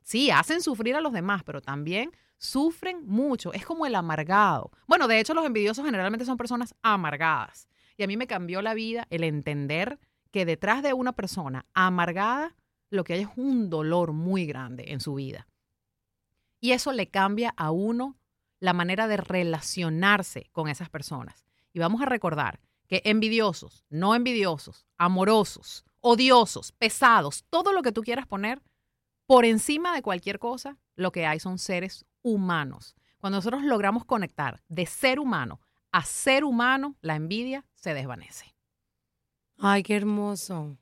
Sí, 0.04 0.30
hacen 0.30 0.62
sufrir 0.62 0.96
a 0.96 1.02
los 1.02 1.14
demás, 1.14 1.44
pero 1.44 1.62
también 1.62 2.12
sufren 2.38 3.06
mucho. 3.08 3.52
Es 3.54 3.66
como 3.66 3.86
el 3.86 3.96
amargado. 3.96 4.72
Bueno, 4.88 5.08
de 5.08 5.20
hecho, 5.20 5.34
los 5.34 5.46
envidiosos 5.46 5.84
generalmente 5.84 6.26
son 6.26 6.38
personas 6.38 6.76
amargadas. 6.84 7.68
Y 7.98 8.04
a 8.04 8.08
mí 8.08 8.18
me 8.18 8.28
cambió 8.28 8.62
la 8.62 8.76
vida 8.76 9.08
el 9.10 9.24
entender 9.24 10.00
que 10.32 10.46
detrás 10.46 10.84
de 10.84 10.94
una 10.94 11.14
persona 11.14 11.66
amargada, 11.74 12.56
lo 12.92 13.04
que 13.04 13.14
hay 13.14 13.22
es 13.22 13.30
un 13.36 13.70
dolor 13.70 14.14
muy 14.14 14.46
grande 14.46 14.86
en 14.94 15.00
su 15.00 15.16
vida. 15.16 15.48
Y 16.60 16.72
eso 16.72 16.94
le 16.94 17.08
cambia 17.08 17.54
a 17.58 17.72
uno 17.72 18.16
la 18.60 18.74
manera 18.74 19.08
de 19.08 19.18
relacionarse 19.18 20.50
con 20.52 20.70
esas 20.70 20.90
personas. 20.90 21.46
Y 21.74 21.80
vamos 21.80 22.02
a 22.02 22.06
recordar 22.06 22.60
que 22.88 23.02
envidiosos, 23.06 23.86
no 23.90 24.14
envidiosos, 24.16 24.86
amorosos, 24.98 25.84
odiosos, 26.02 26.72
pesados, 26.74 27.46
todo 27.50 27.74
lo 27.74 27.82
que 27.82 27.92
tú 27.92 28.02
quieras 28.02 28.28
poner, 28.28 28.62
por 29.30 29.46
encima 29.46 29.94
de 29.94 30.02
cualquier 30.02 30.40
cosa, 30.40 30.76
lo 30.96 31.12
que 31.12 31.28
hay 31.28 31.40
son 31.40 31.60
seres 31.60 32.04
humanos. 32.24 32.96
Cuando 33.20 33.38
nosotros 33.38 33.62
logramos 33.62 34.04
conectar 34.04 34.60
de 34.70 34.88
ser 34.88 35.20
humano 35.20 35.62
a 35.92 36.04
ser 36.04 36.44
humano, 36.44 36.96
la 37.02 37.16
envidia 37.16 37.64
se 37.76 37.94
desvanece. 37.94 38.56
Ay, 39.60 39.84
qué 39.84 39.96
hermoso. 39.98 40.80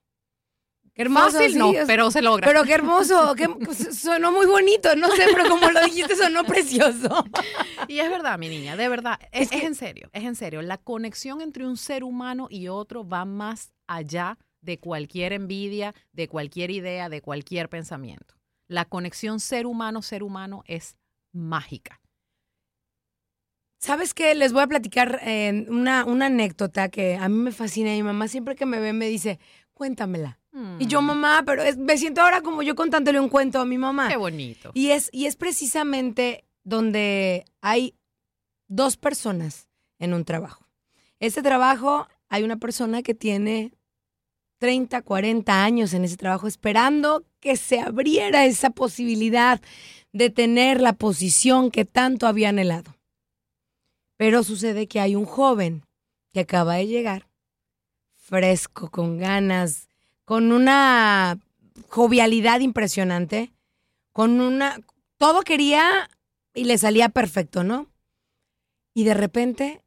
Qué 0.93 1.01
hermoso. 1.01 1.31
Fácil 1.31 1.51
sí, 1.51 1.57
no, 1.59 1.73
es- 1.73 1.85
pero 1.87 2.09
se 2.09 2.21
logra. 2.21 2.47
Pero 2.47 2.63
qué 2.63 2.73
hermoso. 2.73 3.35
qué- 3.37 3.49
pues, 3.49 3.99
sonó 3.99 4.31
muy 4.31 4.45
bonito. 4.45 4.95
No 4.95 5.09
sé, 5.11 5.25
pero 5.33 5.49
como 5.49 5.69
lo 5.69 5.83
dijiste, 5.83 6.15
sonó 6.15 6.45
precioso. 6.45 7.25
Y 7.89 7.99
es 7.99 8.09
verdad, 8.09 8.39
mi 8.39 8.47
niña, 8.47 8.77
de 8.77 8.87
verdad, 8.87 9.19
es, 9.33 9.41
Es 9.41 9.49
que- 9.49 9.57
es 9.57 9.63
en 9.65 9.75
serio, 9.75 10.09
es 10.13 10.23
en 10.23 10.35
serio. 10.37 10.61
La 10.61 10.77
conexión 10.77 11.41
entre 11.41 11.67
un 11.67 11.75
ser 11.75 12.05
humano 12.05 12.47
y 12.49 12.69
otro 12.69 13.05
va 13.05 13.25
más 13.25 13.73
allá 13.87 14.37
de 14.61 14.79
cualquier 14.79 15.33
envidia, 15.33 15.93
de 16.13 16.29
cualquier 16.29 16.71
idea, 16.71 17.09
de 17.09 17.21
cualquier 17.21 17.67
pensamiento. 17.67 18.36
La 18.67 18.85
conexión 18.85 19.39
ser 19.39 19.65
humano-ser 19.65 20.23
humano 20.23 20.63
es 20.67 20.95
mágica. 21.31 22.01
¿Sabes 23.79 24.13
qué? 24.13 24.33
Les 24.35 24.53
voy 24.53 24.63
a 24.63 24.67
platicar 24.67 25.19
eh, 25.23 25.65
una, 25.69 26.03
una 26.05 26.25
anécdota 26.25 26.89
que 26.89 27.15
a 27.15 27.29
mí 27.29 27.35
me 27.37 27.51
fascina. 27.51 27.91
Mi 27.91 28.03
mamá 28.03 28.27
siempre 28.27 28.55
que 28.55 28.65
me 28.65 28.79
ve 28.79 28.91
me 28.91 29.07
dice, 29.07 29.39
cuéntamela. 29.73 30.39
Y 30.79 30.87
yo, 30.87 31.03
Mm, 31.03 31.05
mamá, 31.05 31.43
pero 31.45 31.61
es- 31.61 31.77
me 31.77 31.97
siento 31.99 32.21
ahora 32.21 32.41
como 32.41 32.63
yo 32.63 32.73
contándole 32.73 33.19
un 33.19 33.29
cuento 33.29 33.59
a 33.59 33.65
mi 33.65 33.77
mamá. 33.77 34.07
Qué 34.09 34.17
bonito. 34.17 34.71
Y 34.73 34.89
es, 34.89 35.09
y 35.13 35.27
es 35.27 35.35
precisamente 35.35 36.45
donde 36.63 37.45
hay 37.61 37.93
dos 38.67 38.97
personas 38.97 39.69
en 39.99 40.15
un 40.15 40.25
trabajo. 40.25 40.67
Ese 41.19 41.43
trabajo 41.43 42.07
hay 42.29 42.41
una 42.43 42.57
persona 42.57 43.03
que 43.03 43.13
tiene 43.13 43.71
30, 44.59 45.01
40 45.01 45.63
años 45.63 45.93
en 45.93 46.03
ese 46.03 46.17
trabajo 46.17 46.47
esperando 46.47 47.23
que 47.39 47.57
se 47.57 47.79
abriera 47.79 48.45
esa 48.45 48.69
posibilidad 48.69 49.61
de 50.13 50.29
tener 50.29 50.81
la 50.81 50.93
posición 50.93 51.71
que 51.71 51.85
tanto 51.85 52.27
había 52.27 52.49
anhelado. 52.49 52.95
Pero 54.17 54.43
sucede 54.43 54.87
que 54.87 54.99
hay 54.99 55.15
un 55.15 55.25
joven 55.25 55.83
que 56.31 56.39
acaba 56.41 56.75
de 56.75 56.87
llegar, 56.87 57.27
fresco, 58.15 58.89
con 58.89 59.17
ganas, 59.17 59.87
con 60.25 60.51
una 60.51 61.39
jovialidad 61.87 62.59
impresionante, 62.59 63.53
con 64.11 64.41
una... 64.41 64.79
Todo 65.17 65.41
quería 65.41 66.09
y 66.53 66.65
le 66.65 66.77
salía 66.77 67.09
perfecto, 67.09 67.63
¿no? 67.63 67.87
Y 68.93 69.03
de 69.03 69.13
repente 69.13 69.81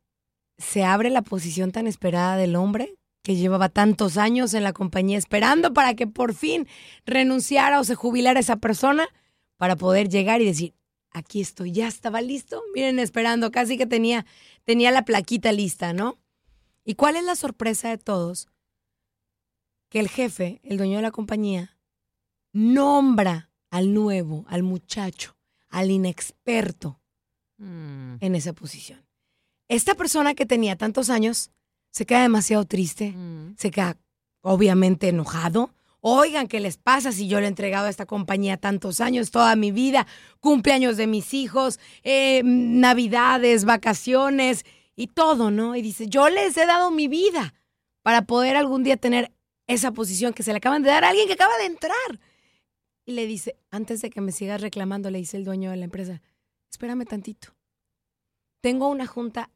se 0.58 0.84
abre 0.84 1.10
la 1.10 1.22
posición 1.22 1.72
tan 1.72 1.86
esperada 1.86 2.36
del 2.36 2.54
hombre 2.56 2.94
que 3.22 3.36
llevaba 3.36 3.68
tantos 3.68 4.16
años 4.16 4.54
en 4.54 4.62
la 4.62 4.72
compañía 4.72 5.18
esperando 5.18 5.72
para 5.72 5.94
que 5.94 6.06
por 6.06 6.34
fin 6.34 6.66
renunciara 7.04 7.80
o 7.80 7.84
se 7.84 7.94
jubilara 7.94 8.40
esa 8.40 8.56
persona 8.56 9.08
para 9.56 9.76
poder 9.76 10.08
llegar 10.08 10.40
y 10.40 10.46
decir, 10.46 10.74
aquí 11.10 11.40
estoy, 11.40 11.72
ya 11.72 11.86
estaba 11.86 12.22
listo, 12.22 12.62
miren, 12.74 12.98
esperando, 12.98 13.50
casi 13.50 13.76
que 13.76 13.86
tenía, 13.86 14.26
tenía 14.64 14.90
la 14.90 15.04
plaquita 15.04 15.52
lista, 15.52 15.92
¿no? 15.92 16.18
¿Y 16.84 16.94
cuál 16.94 17.16
es 17.16 17.24
la 17.24 17.36
sorpresa 17.36 17.90
de 17.90 17.98
todos? 17.98 18.48
Que 19.90 20.00
el 20.00 20.08
jefe, 20.08 20.60
el 20.62 20.78
dueño 20.78 20.96
de 20.96 21.02
la 21.02 21.10
compañía, 21.10 21.76
nombra 22.52 23.50
al 23.70 23.92
nuevo, 23.92 24.46
al 24.48 24.62
muchacho, 24.62 25.36
al 25.68 25.90
inexperto 25.90 27.00
Mm, 27.60 28.16
en 28.20 28.34
esa 28.34 28.54
posición. 28.54 29.06
Esta 29.68 29.94
persona 29.94 30.34
que 30.34 30.46
tenía 30.46 30.76
tantos 30.76 31.10
años 31.10 31.50
se 31.90 32.06
queda 32.06 32.22
demasiado 32.22 32.64
triste, 32.64 33.12
mm. 33.12 33.56
se 33.56 33.70
queda 33.70 33.96
obviamente 34.42 35.08
enojado. 35.08 35.70
Oigan, 36.00 36.48
¿qué 36.48 36.60
les 36.60 36.78
pasa 36.78 37.12
si 37.12 37.28
yo 37.28 37.40
le 37.40 37.46
he 37.46 37.48
entregado 37.48 37.86
a 37.86 37.90
esta 37.90 38.06
compañía 38.06 38.56
tantos 38.56 39.00
años, 39.00 39.30
toda 39.30 39.54
mi 39.54 39.70
vida, 39.70 40.06
cumpleaños 40.40 40.96
de 40.96 41.06
mis 41.06 41.34
hijos, 41.34 41.78
eh, 42.04 42.42
navidades, 42.44 43.66
vacaciones 43.66 44.64
y 44.96 45.08
todo, 45.08 45.50
¿no? 45.50 45.76
Y 45.76 45.82
dice, 45.82 46.06
yo 46.06 46.30
les 46.30 46.56
he 46.56 46.64
dado 46.64 46.90
mi 46.90 47.06
vida 47.06 47.52
para 48.02 48.22
poder 48.22 48.56
algún 48.56 48.82
día 48.82 48.96
tener 48.96 49.30
esa 49.66 49.92
posición 49.92 50.32
que 50.32 50.42
se 50.42 50.52
le 50.52 50.56
acaban 50.56 50.82
de 50.82 50.88
dar 50.88 51.04
a 51.04 51.10
alguien 51.10 51.26
que 51.26 51.34
acaba 51.34 51.56
de 51.58 51.66
entrar. 51.66 52.20
Y 53.04 53.12
le 53.12 53.26
dice, 53.26 53.56
antes 53.70 54.00
de 54.00 54.08
que 54.08 54.20
me 54.20 54.32
sigas 54.32 54.60
reclamando, 54.60 55.10
le 55.10 55.18
dice 55.18 55.36
el 55.36 55.44
dueño 55.44 55.70
de 55.70 55.76
la 55.76 55.84
empresa, 55.84 56.22
espérame 56.70 57.04
tantito. 57.04 57.48
Tengo 58.62 58.88
una 58.88 59.06
junta 59.06 59.50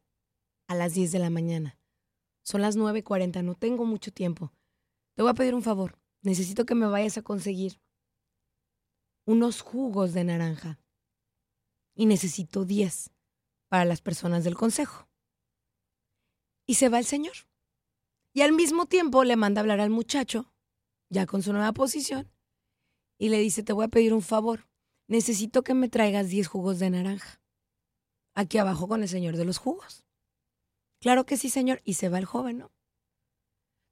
a 0.66 0.74
las 0.74 0.94
10 0.94 1.12
de 1.12 1.18
la 1.18 1.30
mañana. 1.30 1.78
Son 2.44 2.60
las 2.60 2.76
9.40, 2.76 3.42
no 3.42 3.54
tengo 3.54 3.84
mucho 3.86 4.12
tiempo. 4.12 4.52
Te 5.14 5.22
voy 5.22 5.30
a 5.30 5.34
pedir 5.34 5.54
un 5.54 5.62
favor. 5.62 5.98
Necesito 6.22 6.66
que 6.66 6.74
me 6.74 6.86
vayas 6.86 7.16
a 7.16 7.22
conseguir 7.22 7.80
unos 9.24 9.62
jugos 9.62 10.12
de 10.12 10.24
naranja. 10.24 10.78
Y 11.94 12.06
necesito 12.06 12.64
10 12.64 13.10
para 13.68 13.84
las 13.86 14.02
personas 14.02 14.44
del 14.44 14.56
consejo. 14.56 15.08
Y 16.66 16.74
se 16.74 16.88
va 16.88 16.98
el 16.98 17.04
señor. 17.06 17.34
Y 18.32 18.42
al 18.42 18.52
mismo 18.52 18.86
tiempo 18.86 19.24
le 19.24 19.36
manda 19.36 19.60
a 19.60 19.62
hablar 19.62 19.80
al 19.80 19.90
muchacho, 19.90 20.52
ya 21.08 21.24
con 21.24 21.42
su 21.42 21.52
nueva 21.52 21.72
posición, 21.72 22.30
y 23.16 23.28
le 23.28 23.38
dice, 23.38 23.62
te 23.62 23.72
voy 23.72 23.84
a 23.84 23.88
pedir 23.88 24.12
un 24.12 24.22
favor. 24.22 24.68
Necesito 25.06 25.62
que 25.62 25.74
me 25.74 25.88
traigas 25.88 26.28
10 26.28 26.46
jugos 26.48 26.78
de 26.78 26.90
naranja. 26.90 27.40
Aquí 28.34 28.58
abajo 28.58 28.88
con 28.88 29.02
el 29.02 29.08
señor 29.08 29.36
de 29.36 29.44
los 29.44 29.58
jugos. 29.58 30.04
Claro 31.04 31.26
que 31.26 31.36
sí, 31.36 31.50
señor. 31.50 31.82
Y 31.84 31.94
se 31.94 32.08
va 32.08 32.16
el 32.16 32.24
joven, 32.24 32.56
¿no? 32.56 32.72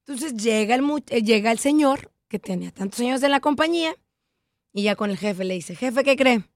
Entonces 0.07 0.35
llega 0.35 0.75
el, 0.75 0.83
eh, 1.11 1.23
llega 1.23 1.53
el 1.53 1.59
señor 1.59 2.11
que 2.27 2.39
tenía 2.39 2.71
tantos 2.71 3.01
años 3.01 3.23
en 3.23 3.33
la 3.33 3.41
compañía 3.41 3.95
y 4.73 4.85
ya 4.85 4.97
con 4.97 5.11
el 5.11 5.19
jefe 5.19 5.45
le 5.45 5.53
dice, 5.53 5.77
jefe, 5.77 6.05
¿qué 6.05 6.17
cree? 6.17 6.49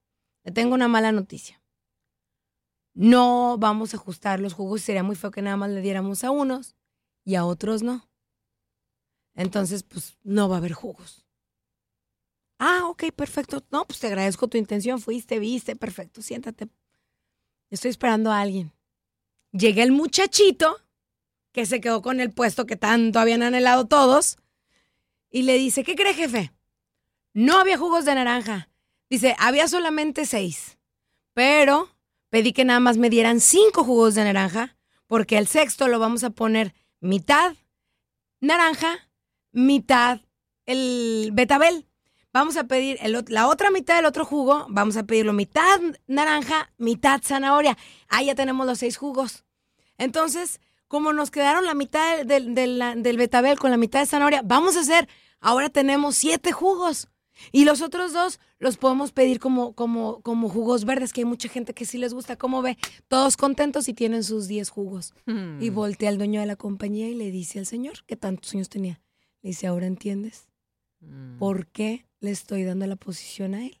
Le 0.43 0.51
tengo 0.51 0.73
una 0.73 0.87
mala 0.87 1.11
noticia. 1.11 1.61
No 2.95 3.59
vamos 3.59 3.93
a 3.93 3.97
ajustar 3.97 4.39
los 4.39 4.55
jugos, 4.55 4.81
sería 4.81 5.03
muy 5.03 5.15
feo 5.15 5.29
que 5.29 5.43
nada 5.43 5.57
más 5.57 5.69
le 5.69 5.81
diéramos 5.81 6.23
a 6.23 6.31
unos 6.31 6.75
y 7.23 7.35
a 7.35 7.45
otros 7.45 7.83
no. 7.83 8.09
Entonces, 9.35 9.83
pues 9.83 10.17
no 10.23 10.49
va 10.49 10.55
a 10.55 10.57
haber 10.57 10.73
jugos. 10.73 11.27
Ah, 12.57 12.87
ok, 12.87 13.11
perfecto. 13.15 13.63
No, 13.69 13.85
pues 13.85 13.99
te 13.99 14.07
agradezco 14.07 14.47
tu 14.47 14.57
intención, 14.57 14.99
fuiste, 14.99 15.37
viste, 15.37 15.75
perfecto, 15.75 16.23
siéntate. 16.23 16.67
Estoy 17.69 17.91
esperando 17.91 18.31
a 18.31 18.41
alguien. 18.41 18.73
Llega 19.57 19.81
el 19.81 19.91
muchachito 19.91 20.77
que 21.51 21.65
se 21.65 21.81
quedó 21.81 22.03
con 22.03 22.19
el 22.19 22.31
puesto 22.31 22.67
que 22.67 22.75
tanto 22.75 23.19
habían 23.19 23.41
anhelado 23.41 23.85
todos 23.87 24.37
y 25.31 25.43
le 25.43 25.57
dice, 25.57 25.83
¿qué 25.83 25.95
cree 25.95 26.13
jefe? 26.13 26.53
No 27.33 27.57
había 27.57 27.77
jugos 27.77 28.05
de 28.05 28.13
naranja. 28.13 28.69
Dice, 29.09 29.35
había 29.39 29.67
solamente 29.67 30.25
seis, 30.25 30.77
pero 31.33 31.89
pedí 32.29 32.53
que 32.53 32.65
nada 32.65 32.79
más 32.79 32.97
me 32.97 33.09
dieran 33.09 33.39
cinco 33.39 33.83
jugos 33.83 34.13
de 34.13 34.25
naranja 34.25 34.75
porque 35.07 35.37
el 35.37 35.47
sexto 35.47 35.87
lo 35.87 35.97
vamos 35.97 36.23
a 36.23 36.29
poner 36.29 36.75
mitad 36.99 37.55
naranja, 38.39 39.09
mitad 39.51 40.19
el 40.65 41.31
betabel. 41.33 41.87
Vamos 42.31 42.57
a 42.57 42.65
pedir 42.65 42.99
la 43.29 43.47
otra 43.47 43.71
mitad 43.71 43.95
del 43.95 44.05
otro 44.05 44.23
jugo, 44.23 44.67
vamos 44.69 44.97
a 44.97 45.03
pedirlo 45.03 45.33
mitad 45.33 45.79
naranja, 46.05 46.71
mitad 46.77 47.21
zanahoria. 47.23 47.75
Ahí 48.07 48.27
ya 48.27 48.35
tenemos 48.35 48.67
los 48.67 48.77
seis 48.77 48.97
jugos. 48.97 49.46
Entonces, 49.97 50.59
como 50.87 51.11
nos 51.13 51.31
quedaron 51.31 51.65
la 51.65 51.73
mitad 51.73 52.25
del, 52.25 52.53
del, 52.55 52.77
la- 52.79 52.95
del 52.95 53.17
betabel 53.17 53.59
con 53.59 53.71
la 53.71 53.77
mitad 53.77 53.99
de 53.99 54.05
zanahoria, 54.05 54.41
vamos 54.43 54.77
a 54.77 54.81
hacer, 54.81 55.07
ahora 55.39 55.69
tenemos 55.69 56.15
siete 56.15 56.51
jugos. 56.51 57.09
Y 57.51 57.65
los 57.65 57.81
otros 57.83 58.13
dos 58.13 58.39
los 58.57 58.77
podemos 58.77 59.11
pedir 59.11 59.39
como, 59.39 59.73
como, 59.73 60.21
como 60.21 60.49
jugos 60.49 60.85
verdes, 60.85 61.13
que 61.13 61.21
hay 61.21 61.25
mucha 61.25 61.47
gente 61.49 61.75
que 61.75 61.85
sí 61.85 61.99
les 61.99 62.13
gusta. 62.15 62.35
¿Cómo 62.35 62.63
ve? 62.63 62.77
Todos 63.07 63.37
contentos 63.37 63.87
y 63.87 63.93
tienen 63.93 64.23
sus 64.23 64.47
10 64.47 64.69
jugos. 64.71 65.13
Hmm. 65.27 65.61
Y 65.61 65.69
voltea 65.69 66.09
al 66.09 66.17
dueño 66.17 66.39
de 66.39 66.47
la 66.47 66.55
compañía 66.55 67.07
y 67.09 67.13
le 67.13 67.29
dice 67.29 67.59
al 67.59 67.67
señor, 67.67 68.03
que 68.07 68.15
tantos 68.15 68.55
años 68.55 68.69
tenía, 68.69 68.99
le 69.43 69.49
dice, 69.49 69.67
ahora 69.67 69.85
entiendes 69.85 70.47
Mm. 70.99 71.37
por 71.37 71.67
qué 71.67 72.07
le 72.21 72.31
estoy 72.31 72.63
dando 72.63 72.87
la 72.87 72.95
posición 72.95 73.53
a 73.53 73.63
él. 73.63 73.79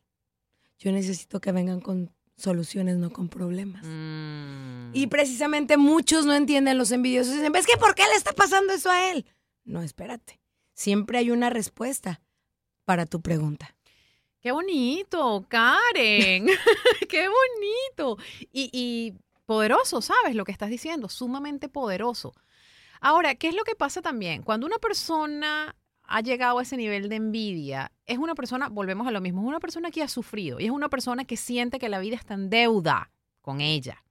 Yo 0.77 0.91
necesito 0.91 1.41
que 1.41 1.51
vengan 1.51 1.81
con 1.81 2.11
soluciones, 2.37 2.97
no 2.97 3.11
con 3.11 3.27
problemas. 3.27 3.83
Mm. 3.85 4.91
Y 4.93 5.07
precisamente 5.07 5.75
muchos 5.75 6.25
no 6.25 6.33
entienden 6.33 6.77
los 6.77 6.91
envidiosos. 6.91 7.33
Dicen, 7.33 7.51
¿ves 7.51 7.65
que 7.65 7.77
por 7.77 7.95
qué 7.95 8.03
le 8.03 8.15
está 8.15 8.31
pasando 8.31 8.73
eso 8.73 8.89
a 8.89 9.11
él? 9.11 9.25
No, 9.65 9.81
espérate. 9.81 10.39
Siempre 10.73 11.17
hay 11.17 11.31
una 11.31 11.49
respuesta 11.49 12.21
para 12.85 13.05
tu 13.05 13.21
pregunta. 13.21 13.75
Qué 14.39 14.51
bonito, 14.51 15.45
Karen. 15.49 16.47
Qué 17.09 17.27
bonito. 17.27 18.17
Y, 18.53 18.69
y 18.71 19.13
poderoso, 19.45 20.01
¿sabes 20.01 20.35
lo 20.35 20.45
que 20.45 20.51
estás 20.51 20.69
diciendo? 20.69 21.09
Sumamente 21.09 21.67
poderoso. 21.67 22.33
Ahora, 23.01 23.35
¿qué 23.35 23.49
es 23.49 23.55
lo 23.55 23.63
que 23.63 23.75
pasa 23.75 24.01
también? 24.01 24.43
Cuando 24.43 24.65
una 24.67 24.77
persona 24.77 25.75
ha 26.07 26.21
llegado 26.21 26.59
a 26.59 26.61
ese 26.63 26.77
nivel 26.77 27.09
de 27.09 27.17
envidia, 27.17 27.91
es 28.05 28.17
una 28.17 28.33
persona, 28.33 28.69
volvemos 28.69 29.07
a 29.07 29.11
lo 29.11 29.21
mismo, 29.21 29.41
es 29.41 29.47
una 29.47 29.59
persona 29.59 29.91
que 29.91 30.01
ha 30.01 30.07
sufrido 30.07 30.59
y 30.59 30.65
es 30.65 30.71
una 30.71 30.89
persona 30.89 31.25
que 31.25 31.37
siente 31.37 31.79
que 31.79 31.89
la 31.89 31.99
vida 31.99 32.15
está 32.15 32.33
en 32.33 32.49
deuda 32.49 33.11
con 33.41 33.61
ella. 33.61 34.03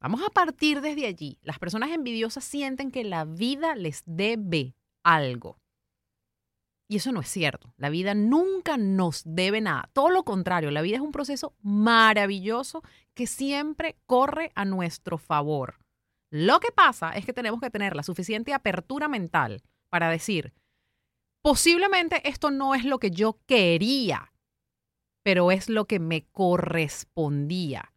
Vamos 0.00 0.20
a 0.22 0.28
partir 0.28 0.82
desde 0.82 1.06
allí. 1.06 1.38
Las 1.42 1.58
personas 1.58 1.90
envidiosas 1.90 2.44
sienten 2.44 2.90
que 2.90 3.04
la 3.04 3.24
vida 3.24 3.74
les 3.74 4.02
debe 4.04 4.74
algo. 5.02 5.58
Y 6.88 6.96
eso 6.96 7.10
no 7.10 7.20
es 7.20 7.28
cierto. 7.28 7.72
La 7.78 7.88
vida 7.88 8.14
nunca 8.14 8.76
nos 8.76 9.22
debe 9.24 9.62
nada. 9.62 9.88
Todo 9.94 10.10
lo 10.10 10.24
contrario, 10.24 10.70
la 10.70 10.82
vida 10.82 10.96
es 10.96 11.02
un 11.02 11.12
proceso 11.12 11.54
maravilloso 11.62 12.82
que 13.14 13.26
siempre 13.26 13.96
corre 14.04 14.52
a 14.54 14.66
nuestro 14.66 15.16
favor. 15.16 15.78
Lo 16.30 16.60
que 16.60 16.70
pasa 16.70 17.10
es 17.12 17.24
que 17.24 17.32
tenemos 17.32 17.60
que 17.60 17.70
tener 17.70 17.96
la 17.96 18.02
suficiente 18.02 18.52
apertura 18.52 19.08
mental 19.08 19.62
para 19.88 20.10
decir, 20.10 20.52
posiblemente 21.44 22.26
esto 22.26 22.50
no 22.50 22.74
es 22.74 22.86
lo 22.86 22.98
que 22.98 23.10
yo 23.10 23.38
quería, 23.46 24.32
pero 25.22 25.50
es 25.50 25.68
lo 25.68 25.84
que 25.84 25.98
me 25.98 26.24
correspondía. 26.32 27.92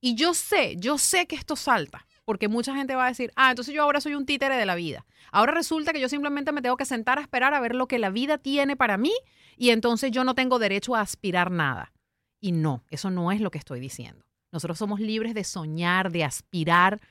Y 0.00 0.14
yo 0.14 0.32
sé, 0.32 0.76
yo 0.78 0.96
sé 0.96 1.26
que 1.26 1.36
esto 1.36 1.56
salta, 1.56 2.06
porque 2.24 2.48
mucha 2.48 2.74
gente 2.74 2.94
va 2.94 3.04
a 3.04 3.08
decir, 3.08 3.32
ah, 3.36 3.50
entonces 3.50 3.74
yo 3.74 3.82
ahora 3.82 4.00
soy 4.00 4.14
un 4.14 4.24
títere 4.24 4.56
de 4.56 4.64
la 4.64 4.74
vida. 4.74 5.04
Ahora 5.30 5.52
resulta 5.52 5.92
que 5.92 6.00
yo 6.00 6.08
simplemente 6.08 6.52
me 6.52 6.62
tengo 6.62 6.78
que 6.78 6.86
sentar 6.86 7.18
a 7.18 7.20
esperar 7.20 7.52
a 7.52 7.60
ver 7.60 7.74
lo 7.74 7.86
que 7.86 7.98
la 7.98 8.08
vida 8.08 8.38
tiene 8.38 8.76
para 8.76 8.96
mí 8.96 9.12
y 9.58 9.70
entonces 9.70 10.10
yo 10.10 10.24
no 10.24 10.34
tengo 10.34 10.58
derecho 10.58 10.96
a 10.96 11.02
aspirar 11.02 11.50
nada. 11.50 11.92
Y 12.40 12.52
no, 12.52 12.82
eso 12.88 13.10
no 13.10 13.30
es 13.30 13.42
lo 13.42 13.50
que 13.50 13.58
estoy 13.58 13.78
diciendo. 13.78 14.24
Nosotros 14.52 14.78
somos 14.78 15.00
libres 15.00 15.34
de 15.34 15.44
soñar, 15.44 16.10
de 16.10 16.24
aspirar, 16.24 17.02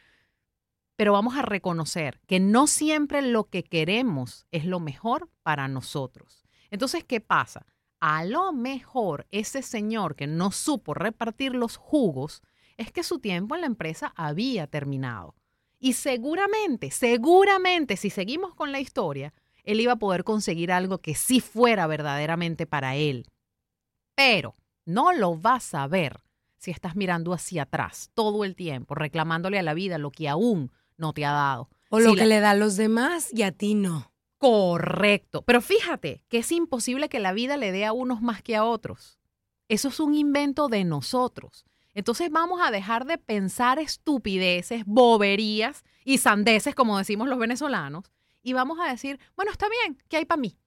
pero 0.95 1.13
vamos 1.13 1.36
a 1.36 1.41
reconocer 1.41 2.21
que 2.27 2.39
no 2.39 2.67
siempre 2.67 3.21
lo 3.21 3.49
que 3.49 3.63
queremos 3.63 4.45
es 4.51 4.65
lo 4.65 4.79
mejor 4.79 5.29
para 5.43 5.67
nosotros. 5.67 6.45
Entonces, 6.71 7.03
¿qué 7.03 7.21
pasa? 7.21 7.65
A 7.99 8.23
lo 8.23 8.53
mejor 8.53 9.27
ese 9.31 9.62
señor 9.62 10.15
que 10.15 10.27
no 10.27 10.51
supo 10.51 10.93
repartir 10.93 11.55
los 11.55 11.77
jugos 11.77 12.41
es 12.77 12.91
que 12.91 13.03
su 13.03 13.19
tiempo 13.19 13.55
en 13.55 13.62
la 13.62 13.67
empresa 13.67 14.13
había 14.15 14.67
terminado. 14.67 15.36
Y 15.79 15.93
seguramente, 15.93 16.91
seguramente, 16.91 17.97
si 17.97 18.10
seguimos 18.10 18.55
con 18.55 18.71
la 18.71 18.79
historia, 18.79 19.34
él 19.63 19.81
iba 19.81 19.93
a 19.93 19.99
poder 19.99 20.23
conseguir 20.23 20.71
algo 20.71 20.99
que 20.99 21.15
sí 21.15 21.39
fuera 21.39 21.88
verdaderamente 21.88 22.65
para 22.65 22.95
él. 22.95 23.27
Pero 24.15 24.55
no 24.86 25.13
lo 25.13 25.36
vas 25.36 25.73
a 25.73 25.88
ver 25.88 26.21
si 26.58 26.71
estás 26.71 26.95
mirando 26.95 27.34
hacia 27.34 27.63
atrás 27.63 28.12
todo 28.13 28.43
el 28.43 28.55
tiempo, 28.55 28.95
reclamándole 28.95 29.60
a 29.60 29.63
la 29.63 29.73
vida 29.73 29.97
lo 29.97 30.12
que 30.12 30.29
aún 30.29 30.71
no 30.97 31.13
te 31.13 31.25
ha 31.25 31.31
dado. 31.31 31.69
O 31.89 31.99
lo 31.99 32.10
Si 32.12 32.15
que 32.15 32.21
la- 32.21 32.27
le 32.27 32.39
da 32.39 32.49
a 32.51 32.55
los 32.55 32.75
demás 32.77 33.29
y 33.34 33.43
a 33.43 33.51
ti 33.51 33.75
no. 33.75 34.12
Correcto. 34.38 35.41
Pero 35.43 35.62
fíjate 35.62 36.23
que 36.29 36.39
es 36.39 36.51
imposible 36.51 37.10
que 37.10 37.19
la 37.19 37.34
vida 37.34 37.58
le 37.58 37.71
dé 37.71 37.86
a 37.86 37.93
unos 37.93 38.21
más 38.21 38.41
que 38.41 38.55
a 38.55 38.63
otros. 38.63 39.19
Eso 39.69 39.88
es 39.88 39.99
un 39.99 40.13
invento 40.13 40.67
de 40.67 40.84
nosotros. 40.84 41.65
Entonces 41.93 42.29
vamos 42.29 42.60
a 42.62 42.71
dejar 42.71 43.05
de 43.05 43.17
pensar 43.17 43.79
estupideces, 43.79 44.84
boberías 44.86 45.84
y 46.03 46.17
sandeces, 46.17 46.75
como 46.75 46.97
decimos 46.97 47.27
los 47.29 47.39
venezolanos, 47.39 48.12
y 48.43 48.53
vamos 48.53 48.77
a 48.79 48.89
decir, 48.89 49.19
bueno, 49.36 49.51
está 49.51 49.67
bien, 49.69 49.97
¿qué 50.10 50.17
hay 50.17 50.25
para 50.25 50.39
mí? 50.41 50.58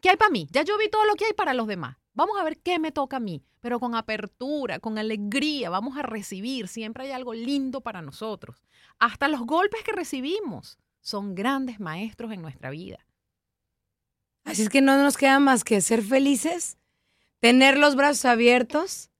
¿Qué 0.00 0.10
hay 0.10 0.16
para 0.16 0.30
mí? 0.30 0.48
Ya 0.50 0.62
yo 0.62 0.76
vi 0.78 0.88
todo 0.88 1.04
lo 1.04 1.14
que 1.14 1.26
hay 1.26 1.32
para 1.34 1.54
los 1.54 1.66
demás. 1.66 1.96
Vamos 2.16 2.38
a 2.40 2.44
ver 2.44 2.56
qué 2.56 2.78
me 2.78 2.92
toca 2.92 3.18
a 3.18 3.20
mí, 3.20 3.42
pero 3.60 3.78
con 3.78 3.94
apertura, 3.94 4.78
con 4.78 4.96
alegría, 4.96 5.68
vamos 5.68 5.98
a 5.98 6.02
recibir. 6.02 6.66
Siempre 6.66 7.04
hay 7.04 7.10
algo 7.10 7.34
lindo 7.34 7.82
para 7.82 8.00
nosotros. 8.00 8.62
Hasta 8.98 9.28
los 9.28 9.42
golpes 9.42 9.82
que 9.84 9.92
recibimos 9.92 10.78
son 11.02 11.34
grandes 11.34 11.78
maestros 11.78 12.32
en 12.32 12.40
nuestra 12.40 12.70
vida. 12.70 13.06
Así 14.44 14.62
es 14.62 14.70
que 14.70 14.80
no 14.80 14.96
nos 14.96 15.18
queda 15.18 15.38
más 15.40 15.62
que 15.62 15.82
ser 15.82 16.02
felices, 16.02 16.78
tener 17.38 17.76
los 17.76 17.96
brazos 17.96 18.24
abiertos, 18.24 19.10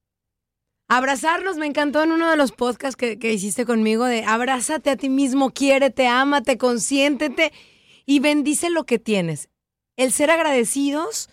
abrazarnos. 0.88 1.58
Me 1.58 1.66
encantó 1.66 2.02
en 2.02 2.12
uno 2.12 2.30
de 2.30 2.38
los 2.38 2.52
podcasts 2.52 2.96
que, 2.96 3.18
que 3.18 3.34
hiciste 3.34 3.66
conmigo 3.66 4.06
de 4.06 4.24
abrázate 4.24 4.88
a 4.88 4.96
ti 4.96 5.10
mismo, 5.10 5.50
quiérete, 5.50 6.06
ámate, 6.06 6.56
consiéntete 6.56 7.52
y 8.06 8.20
bendice 8.20 8.70
lo 8.70 8.86
que 8.86 8.98
tienes. 8.98 9.50
El 9.96 10.12
ser 10.12 10.30
agradecidos 10.30 11.28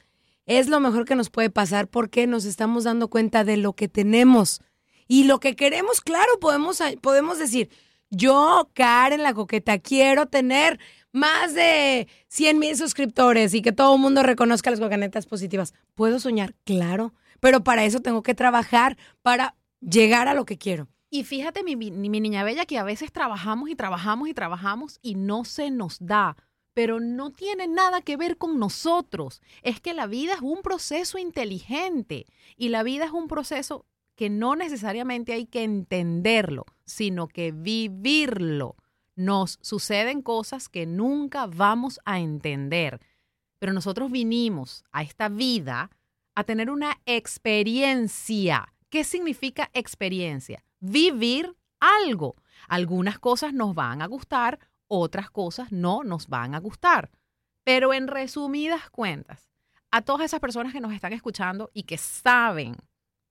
es 0.45 0.67
lo 0.67 0.79
mejor 0.79 1.05
que 1.05 1.15
nos 1.15 1.29
puede 1.29 1.49
pasar 1.49 1.87
porque 1.87 2.27
nos 2.27 2.45
estamos 2.45 2.83
dando 2.83 3.09
cuenta 3.09 3.43
de 3.43 3.57
lo 3.57 3.73
que 3.73 3.87
tenemos 3.87 4.61
y 5.07 5.25
lo 5.25 5.39
que 5.39 5.55
queremos. 5.55 6.01
Claro, 6.01 6.39
podemos, 6.39 6.81
podemos 7.01 7.39
decir, 7.39 7.69
yo, 8.09 8.69
Karen 8.73 9.23
la 9.23 9.33
coqueta, 9.33 9.79
quiero 9.79 10.27
tener 10.27 10.79
más 11.11 11.53
de 11.53 12.07
100 12.27 12.59
mil 12.59 12.75
suscriptores 12.75 13.53
y 13.53 13.61
que 13.61 13.71
todo 13.71 13.95
el 13.95 14.01
mundo 14.01 14.23
reconozca 14.23 14.71
las 14.71 14.79
cocanetas 14.79 15.25
positivas. 15.25 15.73
¿Puedo 15.93 16.19
soñar? 16.19 16.55
Claro, 16.63 17.13
pero 17.39 17.63
para 17.63 17.85
eso 17.85 18.01
tengo 18.01 18.23
que 18.23 18.35
trabajar 18.35 18.97
para 19.21 19.55
llegar 19.79 20.27
a 20.27 20.33
lo 20.33 20.45
que 20.45 20.57
quiero. 20.57 20.87
Y 21.09 21.23
fíjate, 21.23 21.63
mi, 21.63 21.75
niña 21.75 22.43
bella, 22.43 22.65
que 22.65 22.79
a 22.79 22.83
veces 22.83 23.11
trabajamos 23.11 23.69
y 23.69 23.75
trabajamos 23.75 24.29
y 24.29 24.33
trabajamos 24.33 24.99
y 25.03 25.13
no 25.13 25.45
se 25.45 25.69
nos 25.69 25.97
da. 25.99 26.35
Pero 26.73 26.99
no 26.99 27.31
tiene 27.31 27.67
nada 27.67 28.01
que 28.01 28.17
ver 28.17 28.37
con 28.37 28.59
nosotros. 28.59 29.41
Es 29.61 29.79
que 29.79 29.93
la 29.93 30.07
vida 30.07 30.33
es 30.33 30.41
un 30.41 30.61
proceso 30.61 31.17
inteligente 31.17 32.25
y 32.57 32.69
la 32.69 32.83
vida 32.83 33.05
es 33.05 33.11
un 33.11 33.27
proceso 33.27 33.85
que 34.15 34.29
no 34.29 34.55
necesariamente 34.55 35.33
hay 35.33 35.45
que 35.45 35.63
entenderlo, 35.63 36.65
sino 36.85 37.27
que 37.27 37.51
vivirlo. 37.51 38.75
Nos 39.15 39.59
suceden 39.61 40.21
cosas 40.21 40.69
que 40.69 40.85
nunca 40.85 41.45
vamos 41.45 41.99
a 42.05 42.19
entender. 42.19 42.99
Pero 43.59 43.73
nosotros 43.73 44.11
vinimos 44.11 44.83
a 44.91 45.03
esta 45.03 45.29
vida 45.29 45.91
a 46.35 46.43
tener 46.43 46.69
una 46.69 46.99
experiencia. 47.05 48.73
¿Qué 48.89 49.03
significa 49.03 49.69
experiencia? 49.73 50.63
Vivir 50.79 51.55
algo. 51.79 52.35
Algunas 52.67 53.19
cosas 53.19 53.53
nos 53.53 53.75
van 53.75 54.01
a 54.01 54.07
gustar, 54.07 54.59
otras 54.87 55.29
cosas 55.29 55.71
no 55.71 56.03
nos 56.03 56.27
van 56.27 56.55
a 56.55 56.59
gustar. 56.59 57.09
Pero 57.63 57.93
en 57.93 58.07
resumidas 58.07 58.89
cuentas, 58.89 59.49
a 59.91 60.01
todas 60.01 60.25
esas 60.25 60.39
personas 60.39 60.73
que 60.73 60.81
nos 60.81 60.93
están 60.93 61.13
escuchando 61.13 61.69
y 61.73 61.83
que 61.83 61.97
saben 61.97 62.75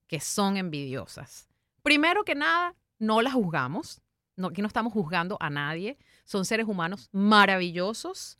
que 0.06 0.20
son 0.20 0.56
envidiosas, 0.56 1.48
primero 1.82 2.24
que 2.24 2.34
nada, 2.34 2.74
no 2.98 3.20
las 3.22 3.34
juzgamos. 3.34 4.00
No, 4.36 4.48
aquí 4.48 4.62
no 4.62 4.68
estamos 4.68 4.92
juzgando 4.92 5.36
a 5.40 5.50
nadie. 5.50 5.98
Son 6.24 6.44
seres 6.44 6.66
humanos 6.66 7.08
maravillosos. 7.12 8.38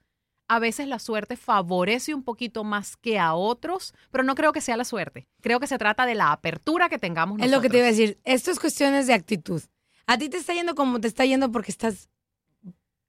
A 0.49 0.59
veces 0.59 0.87
la 0.87 0.99
suerte 0.99 1.37
favorece 1.37 2.15
un 2.15 2.23
poquito 2.23 2.65
más 2.65 2.97
que 2.97 3.19
a 3.19 3.35
otros, 3.35 3.95
pero 4.11 4.25
no 4.25 4.35
creo 4.35 4.53
que 4.53 4.61
sea 4.61 4.77
la 4.77 4.85
suerte. 4.85 5.29
Creo 5.41 5.61
que 5.61 5.67
se 5.67 5.79
trata 5.79 6.05
de 6.07 6.15
la 6.15 6.33
apertura 6.33 6.89
que 6.89 6.99
tengamos 6.99 7.37
Es 7.39 7.47
nosotros. 7.47 7.57
lo 7.59 7.63
que 7.63 7.69
te 7.71 7.79
iba 7.79 7.87
a 7.87 7.91
decir. 7.91 8.21
Esto 8.25 8.51
es 8.51 8.59
cuestiones 8.61 9.07
de 9.07 9.15
actitud. 9.15 9.63
A 10.07 10.19
ti 10.19 10.29
te 10.29 10.37
está 10.39 10.53
yendo 10.53 10.75
como 10.75 11.01
te 11.01 11.09
está 11.09 11.25
yendo 11.25 11.51
porque 11.53 11.71
estás 11.71 12.09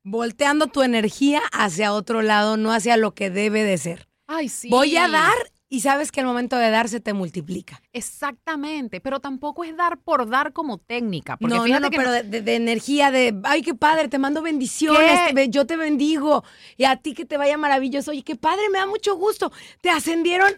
volteando 0.04 0.68
tu 0.68 0.82
energía 0.84 1.42
hacia 1.52 1.94
otro 1.94 2.22
lado, 2.22 2.58
no 2.58 2.72
hacia 2.72 2.98
lo 2.98 3.14
que 3.14 3.30
debe 3.30 3.64
de 3.64 3.78
ser. 3.78 4.08
Ay, 4.28 4.50
sí. 4.50 4.70
Voy 4.70 4.96
a 4.98 5.08
dar 5.10 5.34
y 5.70 5.82
sabes 5.82 6.12
que 6.12 6.20
al 6.20 6.28
momento 6.28 6.56
de 6.58 6.70
dar 6.70 6.88
se 6.88 7.00
te 7.00 7.14
multiplica. 7.14 7.82
Exactamente, 7.94 9.02
pero 9.02 9.20
tampoco 9.20 9.64
es 9.64 9.76
dar 9.76 9.98
por 9.98 10.30
dar 10.30 10.54
como 10.54 10.78
técnica. 10.78 11.36
Porque 11.38 11.56
no, 11.56 11.68
no, 11.68 11.80
no, 11.80 11.90
que 11.90 11.98
pero 11.98 12.12
de, 12.12 12.24
de- 12.24 12.42
de 12.42 12.56
energía, 12.56 13.10
de, 13.12 13.40
ay, 13.44 13.62
qué 13.64 13.74
padre, 13.74 14.08
te 14.08 14.20
mando 14.20 14.42
bendiciones, 14.42 15.20
yo 15.50 15.66
te 15.66 15.76
bendigo, 15.78 16.44
y 16.78 16.84
a 16.86 16.96
ti 16.98 17.14
que 17.14 17.26
te 17.26 17.38
vaya 17.38 17.58
maravilloso. 17.58 18.12
Oye, 18.12 18.24
qué 18.24 18.36
padre, 18.36 18.70
me 18.72 18.78
da 18.80 18.86
mucho 18.86 19.16
gusto. 19.16 19.52
Te 19.82 19.90
ascendieron. 19.90 20.52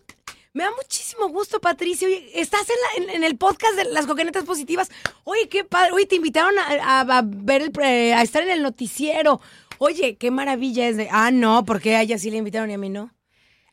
Me 0.55 0.63
da 0.63 0.71
muchísimo 0.71 1.27
gusto, 1.27 1.59
Patricia. 1.59 2.07
Oye, 2.07 2.31
estás 2.33 2.61
en, 2.69 2.75
la- 3.05 3.11
en- 3.11 3.15
en 3.17 3.23
el 3.25 3.37
podcast 3.37 3.75
de 3.75 3.85
las 3.91 4.05
coquenetas 4.07 4.45
positivas. 4.45 4.89
Oye, 5.25 5.49
qué 5.49 5.65
padre. 5.65 5.91
Oye, 5.91 6.05
te 6.05 6.15
invitaron 6.15 6.57
a, 6.57 7.01
a- 7.01 7.17
a 7.17 7.21
ver 7.25 7.61
el, 7.61 7.71
pre- 7.71 8.13
a 8.13 8.21
estar 8.21 8.41
en 8.41 8.49
el 8.49 8.63
noticiero. 8.63 9.41
Oye, 9.79 10.15
qué 10.15 10.31
maravilla 10.31 10.87
es 10.87 10.95
de. 10.95 11.09
Ah, 11.11 11.29
no, 11.29 11.65
porque 11.65 11.95
a 11.97 12.01
ella 12.01 12.17
sí 12.17 12.31
le 12.31 12.37
invitaron 12.37 12.71
y 12.71 12.73
a 12.73 12.77
mí 12.77 12.89
no. 12.89 13.13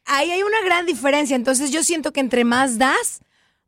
Ahí 0.04 0.32
hay 0.32 0.42
una 0.42 0.60
gran 0.64 0.84
diferencia. 0.84 1.36
Entonces, 1.36 1.70
yo 1.70 1.84
siento 1.84 2.12
que 2.12 2.18
entre 2.18 2.44
más 2.44 2.78
das, 2.78 3.20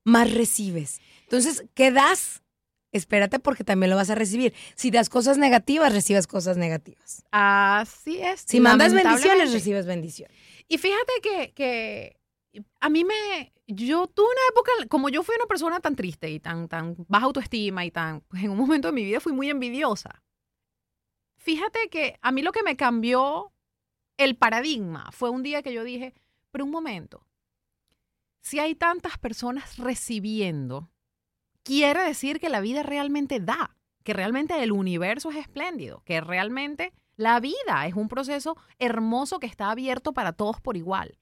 más 0.03 0.33
recibes. 0.35 1.01
Entonces, 1.23 1.65
¿qué 1.75 1.93
das? 1.93 2.43
Espérate 2.91 3.39
porque 3.39 3.63
también 3.63 3.91
lo 3.91 3.97
vas 3.97 4.11
a 4.11 4.17
recibir. 4.17 4.55
Si 4.75 4.91
das 4.91 5.09
cosas 5.09 5.39
negativas, 5.39 5.93
recibes 5.93 6.27
cosas 6.27 6.57
negativas. 6.57 7.23
Así 7.31 8.19
es. 8.21 8.41
Si 8.47 8.59
mandas 8.61 8.93
bendiciones, 8.93 9.53
recibes 9.53 9.87
bendiciones. 9.87 10.37
Y 10.67 10.79
fíjate 10.79 11.13
que, 11.23 11.53
que 11.55 12.17
a 12.81 12.89
mí 12.89 13.05
me. 13.05 13.53
Yo 13.67 14.07
tuve 14.07 14.27
una 14.27 14.49
época, 14.51 14.73
como 14.89 15.09
yo 15.09 15.23
fui 15.23 15.35
una 15.37 15.47
persona 15.47 15.81
tan 15.81 15.97
triste 15.97 16.31
y 16.31 16.39
tan, 16.39 16.69
tan 16.69 16.97
baja 17.09 17.27
autoestima 17.27 17.85
y 17.85 17.91
tan. 17.91 18.21
Pues 18.23 18.43
en 18.43 18.51
un 18.51 18.59
momento 18.59 18.89
de 18.89 18.93
mi 18.93 19.05
vida 19.05 19.21
fui 19.21 19.33
muy 19.33 19.49
envidiosa. 19.49 20.23
Fíjate 21.37 21.89
que 21.89 22.19
a 22.23 22.33
mí 22.33 22.43
lo 22.43 22.53
que 22.53 22.63
me 22.63 22.77
cambió 22.77 23.53
el 24.17 24.37
paradigma 24.37 25.11
fue 25.13 25.31
un 25.31 25.43
día 25.43 25.63
que 25.63 25.73
yo 25.73 25.85
dije, 25.85 26.15
pero 26.51 26.65
un 26.65 26.71
momento, 26.71 27.27
si 28.41 28.59
hay 28.59 28.75
tantas 28.75 29.19
personas 29.19 29.77
recibiendo, 29.79 30.91
quiere 31.63 32.03
decir 32.03 32.41
que 32.41 32.49
la 32.49 32.61
vida 32.61 32.83
realmente 32.83 33.41
da, 33.41 33.77
que 34.05 34.13
realmente 34.13 34.63
el 34.63 34.73
universo 34.73 35.31
es 35.31 35.37
espléndido, 35.37 36.03
que 36.05 36.21
realmente 36.21 36.93
la 37.17 37.41
vida 37.41 37.87
es 37.87 37.95
un 37.95 38.09
proceso 38.09 38.57
hermoso 38.79 39.39
que 39.39 39.47
está 39.47 39.71
abierto 39.71 40.13
para 40.13 40.33
todos 40.33 40.61
por 40.61 40.77
igual. 40.77 41.19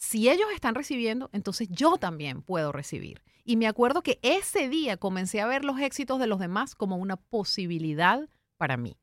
Si 0.00 0.30
ellos 0.30 0.46
están 0.54 0.74
recibiendo, 0.74 1.28
entonces 1.34 1.68
yo 1.70 1.98
también 1.98 2.40
puedo 2.40 2.72
recibir. 2.72 3.20
Y 3.44 3.56
me 3.56 3.66
acuerdo 3.66 4.02
que 4.02 4.18
ese 4.22 4.70
día 4.70 4.96
comencé 4.96 5.42
a 5.42 5.46
ver 5.46 5.62
los 5.62 5.78
éxitos 5.78 6.18
de 6.18 6.26
los 6.26 6.40
demás 6.40 6.74
como 6.74 6.96
una 6.96 7.16
posibilidad 7.16 8.26
para 8.56 8.78
mí. 8.78 8.96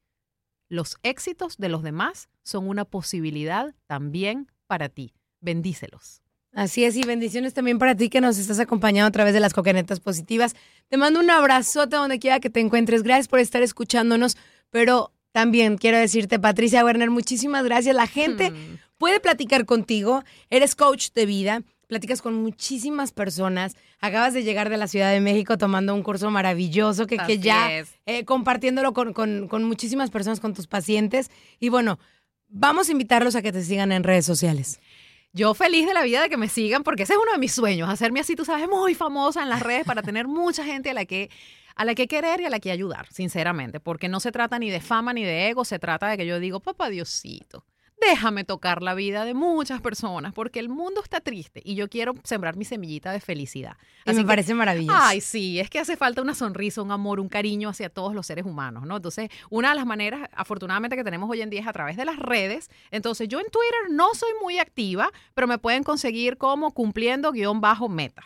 Los 0.70 0.98
éxitos 1.04 1.58
de 1.58 1.70
los 1.70 1.84
demás 1.84 2.30
son 2.42 2.68
una 2.68 2.84
posibilidad 2.84 3.76
también 3.86 4.52
para 4.66 4.90
ti. 4.90 5.14
Bendícelos. 5.40 6.24
Así 6.52 6.84
es, 6.84 6.96
y 6.96 7.04
bendiciones 7.04 7.54
también 7.54 7.78
para 7.78 7.94
ti 7.94 8.10
que 8.10 8.20
nos 8.20 8.40
estás 8.40 8.60
acompañando 8.60 9.08
a 9.08 9.12
través 9.12 9.36
de 9.36 9.40
las 9.40 9.54
coquenetas 9.54 10.00
positivas. 10.00 10.56
Te 10.88 10.98
mando 10.98 11.20
un 11.20 11.30
abrazote 11.30 11.96
donde 11.96 12.18
quiera 12.18 12.40
que 12.40 12.50
te 12.50 12.60
encuentres. 12.60 13.04
Gracias 13.04 13.28
por 13.28 13.40
estar 13.40 13.62
escuchándonos, 13.62 14.36
pero 14.72 15.14
también 15.38 15.78
quiero 15.78 16.00
decirte, 16.00 16.40
Patricia 16.40 16.84
Werner, 16.84 17.12
muchísimas 17.12 17.64
gracias. 17.64 17.96
La 17.96 18.08
gente 18.08 18.50
Hmm. 18.50 18.78
puede 18.98 19.20
platicar 19.20 19.66
contigo. 19.68 20.24
Eres 20.50 20.74
coach 20.74 21.10
de 21.14 21.28
vida. 21.28 21.62
Platicas 21.86 22.24
con 22.24 22.34
muchísimas 22.34 23.12
personas. 23.12 23.76
Acabas 24.02 24.34
de 24.34 24.42
llegar 24.44 24.72
de 24.72 24.78
la 24.78 24.88
Ciudad 24.88 25.12
de 25.12 25.22
México 25.22 25.56
tomando 25.60 25.94
un 25.94 26.02
curso 26.02 26.32
maravilloso 26.32 27.06
que, 27.06 27.18
ya 27.38 27.70
eh, 28.08 28.26
compartiéndolo 28.26 28.94
con, 28.94 29.14
con- 29.14 29.48
con 29.48 29.64
muchísimas 29.64 30.10
personas, 30.10 30.40
con 30.40 30.56
tus 30.56 30.66
pacientes. 30.66 31.30
Y 31.60 31.70
bueno, 31.70 32.00
vamos 32.50 32.90
a 32.90 32.94
invitarlos 32.94 33.36
a 33.36 33.44
que 33.44 33.52
te 33.52 33.64
sigan 33.64 33.92
en 33.92 34.04
redes 34.04 34.26
sociales. 34.26 34.80
Yo 35.34 35.54
feliz 35.54 35.86
de 35.86 35.94
la 35.94 36.02
vida 36.02 36.20
de 36.24 36.30
que 36.30 36.38
me 36.38 36.50
sigan, 36.50 36.82
porque 36.82 37.04
ese 37.04 37.14
es 37.14 37.20
uno 37.22 37.32
de 37.32 37.38
mis 37.38 37.52
sueños, 37.54 37.88
hacerme 37.90 38.22
así, 38.22 38.36
tú 38.36 38.44
sabes, 38.44 38.68
muy 38.68 38.96
famosa 38.96 39.44
en 39.44 39.50
las 39.50 39.62
redes 39.62 39.86
para 39.86 40.02
tener 40.02 40.28
mucha 40.28 40.64
gente 40.66 40.90
a 40.90 40.94
la 40.96 41.06
que 41.06 41.30
a 41.78 41.86
la 41.86 41.96
que 41.96 42.08
querer 42.08 42.42
y 42.42 42.46
a 42.46 42.50
la 42.50 42.60
que 42.60 42.72
ayudar, 42.72 43.08
sinceramente, 43.12 43.80
porque 43.80 44.10
no 44.10 44.20
se 44.20 44.32
trata 44.32 44.60
ni 44.60 44.70
de 44.70 44.82
fama 44.82 45.14
ni 45.14 45.24
de 45.24 45.48
ego, 45.50 45.64
se 45.64 45.80
trata 45.80 46.08
de 46.10 46.18
que 46.18 46.26
yo 46.26 46.40
digo, 46.40 46.60
papá 46.60 46.90
Diosito, 46.90 47.64
déjame 48.00 48.44
tocar 48.44 48.84
la 48.84 48.94
vida 48.94 49.26
de 49.26 49.34
muchas 49.34 49.82
personas, 49.82 50.32
porque 50.34 50.60
el 50.60 50.70
mundo 50.70 51.02
está 51.02 51.20
triste 51.20 51.62
y 51.66 51.74
yo 51.74 51.90
quiero 51.90 52.14
sembrar 52.24 52.56
mi 52.56 52.64
semillita 52.64 53.12
de 53.12 53.20
felicidad. 53.20 53.76
Y 54.06 54.12
me 54.14 54.18
que- 54.18 54.26
parece 54.26 54.54
maravilloso. 54.54 54.98
Ay, 55.02 55.20
sí, 55.20 55.60
es 55.60 55.70
que 55.70 55.80
hace 55.80 55.98
falta 55.98 56.22
una 56.22 56.36
sonrisa, 56.36 56.82
un 56.84 56.92
amor, 56.92 57.20
un 57.20 57.28
cariño 57.28 57.70
hacia 57.70 57.90
todos 57.90 58.14
los 58.14 58.28
seres 58.28 58.46
humanos, 58.46 58.86
¿no? 58.86 58.98
Entonces, 58.98 59.30
una 59.50 59.70
de 59.70 59.76
las 59.76 59.86
maneras, 59.88 60.30
afortunadamente, 60.34 60.96
que 60.96 61.04
tenemos 61.04 61.28
hoy 61.30 61.42
en 61.42 61.50
día 61.50 61.62
es 61.62 61.68
a 61.68 61.74
través 61.74 61.98
de 61.98 62.06
las 62.06 62.18
redes. 62.20 62.70
Entonces, 62.92 63.28
yo 63.30 63.40
en 63.40 63.48
Twitter 63.48 63.90
no 63.92 64.14
soy 64.14 64.32
muy 64.44 64.60
activa, 64.60 65.10
pero 65.34 65.48
me 65.48 65.58
pueden 65.58 65.82
conseguir 65.84 66.38
como 66.38 66.72
cumpliendo 66.76 67.32
guion 67.32 67.62
bajo 67.62 67.90
meta. 67.90 68.26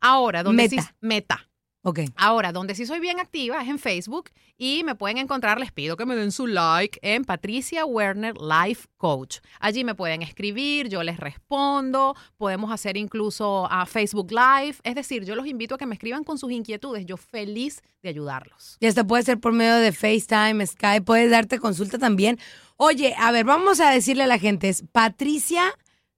Ahora, 0.00 0.42
donde 0.42 0.68
sí, 0.68 0.76
Meta. 1.00 1.49
Meta. 1.82 1.88
Ok. 1.88 2.00
Ahora, 2.16 2.52
donde 2.52 2.74
sí 2.74 2.86
soy 2.86 3.00
bien 3.00 3.20
activa 3.20 3.62
es 3.62 3.68
en 3.68 3.78
Facebook 3.78 4.30
y 4.58 4.84
me 4.84 4.94
pueden 4.94 5.18
encontrar, 5.18 5.58
les 5.58 5.72
pido 5.72 5.96
que 5.96 6.04
me 6.04 6.14
den 6.14 6.32
su 6.32 6.46
like 6.46 6.98
en 7.02 7.24
Patricia 7.24 7.86
Werner 7.86 8.34
Life 8.36 8.88
Coach. 8.98 9.38
Allí 9.58 9.84
me 9.84 9.94
pueden 9.94 10.22
escribir, 10.22 10.88
yo 10.88 11.02
les 11.02 11.18
respondo, 11.18 12.14
podemos 12.36 12.70
hacer 12.70 12.96
incluso 12.96 13.66
a 13.70 13.86
Facebook 13.86 14.30
Live, 14.30 14.76
es 14.82 14.94
decir, 14.94 15.24
yo 15.24 15.34
los 15.34 15.46
invito 15.46 15.74
a 15.74 15.78
que 15.78 15.86
me 15.86 15.94
escriban 15.94 16.24
con 16.24 16.36
sus 16.36 16.52
inquietudes, 16.52 17.06
yo 17.06 17.16
feliz 17.16 17.82
de 18.02 18.10
ayudarlos. 18.10 18.76
Y 18.80 18.86
hasta 18.86 19.06
puede 19.06 19.22
ser 19.22 19.40
por 19.40 19.52
medio 19.52 19.76
de 19.76 19.92
FaceTime, 19.92 20.66
Skype, 20.66 21.02
puedes 21.02 21.30
darte 21.30 21.58
consulta 21.58 21.98
también. 21.98 22.38
Oye, 22.76 23.14
a 23.18 23.30
ver, 23.32 23.44
vamos 23.44 23.80
a 23.80 23.90
decirle 23.90 24.24
a 24.24 24.26
la 24.26 24.38
gente, 24.38 24.68
¿es 24.68 24.84
Patricia 24.92 25.72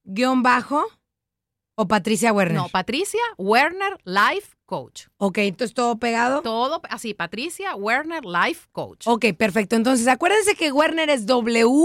guion 0.05 0.43
bajo 0.43 0.85
o 1.77 1.87
Patricia 1.87 2.33
Werner? 2.33 2.57
No, 2.57 2.69
Patricia 2.69 3.21
Werner 3.39 3.99
Life 4.05 4.52
Coach. 4.67 5.07
Ok, 5.19 5.39
entonces 5.39 5.75
todo 5.75 5.99
pegado. 5.99 6.43
Todo 6.43 6.81
así, 6.89 7.15
Patricia 7.15 7.75
Werner 7.77 8.25
Life 8.25 8.69
Coach. 8.73 9.07
Ok, 9.07 9.27
perfecto. 9.37 9.77
Entonces, 9.77 10.09
acuérdense 10.09 10.55
que 10.55 10.73
Werner 10.73 11.11
es 11.11 11.27
W-E-R-N-E-R. 11.27 11.79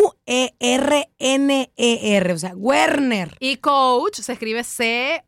O 2.34 2.38
sea, 2.38 2.54
Werner. 2.56 3.36
Y 3.40 3.58
coach 3.58 4.20
se 4.20 4.34
escribe 4.34 4.64
C-O-A-C-H, 4.64 5.22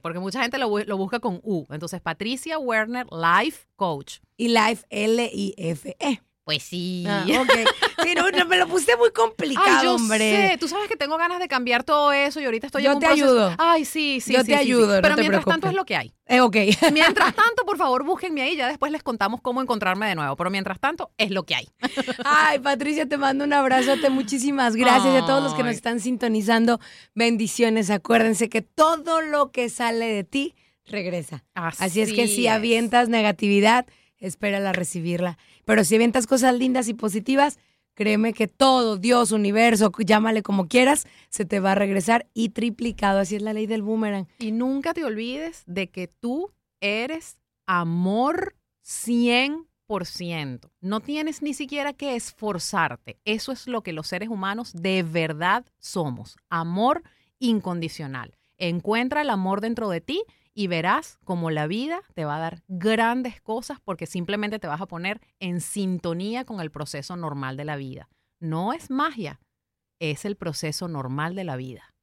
porque 0.00 0.18
mucha 0.18 0.42
gente 0.42 0.58
lo, 0.58 0.78
lo 0.78 0.96
busca 0.96 1.20
con 1.20 1.40
U. 1.42 1.66
Entonces, 1.70 2.00
Patricia 2.00 2.58
Werner 2.58 3.06
Life 3.10 3.66
Coach. 3.76 4.18
Y 4.36 4.48
Life, 4.48 4.84
L-I-F-E. 4.90 6.25
Pues 6.46 6.62
sí. 6.62 7.02
Ah, 7.08 7.24
ok. 7.40 7.50
Sí, 8.04 8.14
no, 8.14 8.30
no, 8.30 8.46
me 8.46 8.56
lo 8.56 8.68
puse 8.68 8.96
muy 8.96 9.10
complicado, 9.10 9.66
Ay, 9.68 9.84
yo 9.84 9.94
hombre. 9.96 10.50
sé, 10.50 10.58
tú 10.58 10.68
sabes 10.68 10.88
que 10.88 10.94
tengo 10.94 11.16
ganas 11.16 11.40
de 11.40 11.48
cambiar 11.48 11.82
todo 11.82 12.12
eso 12.12 12.38
y 12.40 12.44
ahorita 12.44 12.66
estoy 12.68 12.84
Yo 12.84 12.90
en 12.92 12.94
un 12.98 13.00
te 13.00 13.06
proceso- 13.08 13.24
ayudo. 13.24 13.54
Ay, 13.58 13.84
sí, 13.84 14.20
sí, 14.20 14.32
Yo 14.32 14.42
sí, 14.42 14.46
te 14.46 14.52
sí, 14.52 14.58
sí. 14.58 14.70
ayudo, 14.70 14.94
no 14.94 15.02
Pero 15.02 15.16
te 15.16 15.22
mientras 15.22 15.44
tanto 15.44 15.66
es 15.68 15.74
lo 15.74 15.84
que 15.84 15.96
hay. 15.96 16.12
Eh, 16.28 16.40
ok. 16.40 16.56
Mientras 16.92 17.34
tanto, 17.34 17.64
por 17.66 17.76
favor, 17.78 18.04
búsquenme 18.04 18.42
ahí, 18.42 18.56
ya 18.56 18.68
después 18.68 18.92
les 18.92 19.02
contamos 19.02 19.40
cómo 19.40 19.60
encontrarme 19.60 20.06
de 20.08 20.14
nuevo. 20.14 20.36
Pero 20.36 20.50
mientras 20.50 20.78
tanto, 20.78 21.10
es 21.18 21.32
lo 21.32 21.42
que 21.42 21.56
hay. 21.56 21.68
Ay, 22.24 22.60
Patricia, 22.60 23.06
te 23.08 23.16
mando 23.18 23.44
un 23.44 23.52
abrazote. 23.52 24.08
Muchísimas 24.10 24.76
gracias 24.76 25.14
y 25.14 25.16
a 25.16 25.26
todos 25.26 25.42
los 25.42 25.54
que 25.54 25.62
nos 25.64 25.70
Ay. 25.70 25.76
están 25.76 25.98
sintonizando. 26.00 26.78
Bendiciones. 27.16 27.90
Acuérdense 27.90 28.48
que 28.48 28.62
todo 28.62 29.20
lo 29.20 29.50
que 29.50 29.68
sale 29.68 30.06
de 30.06 30.22
ti 30.24 30.54
regresa. 30.86 31.44
Así, 31.54 32.00
es 32.00 32.12
que 32.12 32.28
si 32.28 32.46
avientas 32.46 33.08
negatividad, 33.08 33.86
espérala 34.18 34.72
recibirla. 34.72 35.38
Pero 35.64 35.84
si 35.84 35.94
avientas 35.94 36.26
cosas 36.26 36.54
lindas 36.54 36.88
y 36.88 36.94
positivas, 36.94 37.58
créeme 37.94 38.32
que 38.32 38.46
todo, 38.46 38.96
Dios, 38.96 39.32
universo, 39.32 39.90
llámale 39.98 40.42
como 40.42 40.68
quieras, 40.68 41.06
se 41.30 41.44
te 41.44 41.60
va 41.60 41.72
a 41.72 41.76
regresar 41.76 42.26
y 42.34 42.50
triplicado. 42.50 43.18
Así 43.20 43.36
es 43.36 43.42
la 43.42 43.52
ley 43.52 43.66
del 43.66 43.82
boomerang. 43.82 44.28
Y 44.38 44.52
nunca 44.52 44.94
te 44.94 45.04
olvides 45.04 45.64
de 45.66 45.88
que 45.88 46.06
tú 46.08 46.52
eres 46.80 47.38
amor 47.66 48.54
100%. 48.84 50.70
No 50.80 51.00
tienes 51.00 51.42
ni 51.42 51.54
siquiera 51.54 51.92
que 51.92 52.16
esforzarte. 52.16 53.18
Eso 53.24 53.52
es 53.52 53.66
lo 53.66 53.82
que 53.82 53.92
los 53.92 54.06
seres 54.08 54.28
humanos 54.28 54.72
de 54.74 55.02
verdad 55.02 55.64
somos. 55.78 56.36
Amor 56.48 57.02
incondicional. 57.38 58.36
Encuentra 58.58 59.22
el 59.22 59.30
amor 59.30 59.60
dentro 59.60 59.88
de 59.88 60.00
ti 60.00 60.22
y 60.56 60.68
verás 60.68 61.18
como 61.22 61.50
la 61.50 61.66
vida 61.66 62.00
te 62.14 62.24
va 62.24 62.36
a 62.36 62.40
dar 62.40 62.62
grandes 62.66 63.42
cosas 63.42 63.78
porque 63.78 64.06
simplemente 64.06 64.58
te 64.58 64.66
vas 64.66 64.80
a 64.80 64.86
poner 64.86 65.20
en 65.38 65.60
sintonía 65.60 66.46
con 66.46 66.60
el 66.62 66.70
proceso 66.70 67.14
normal 67.14 67.58
de 67.58 67.66
la 67.66 67.76
vida. 67.76 68.08
no 68.38 68.72
es 68.72 68.90
magia, 68.90 69.40
es 69.98 70.24
el 70.24 70.36
proceso 70.36 70.88
normal 70.88 71.34
de 71.34 71.44
la 71.44 71.56
vida. 71.56 71.94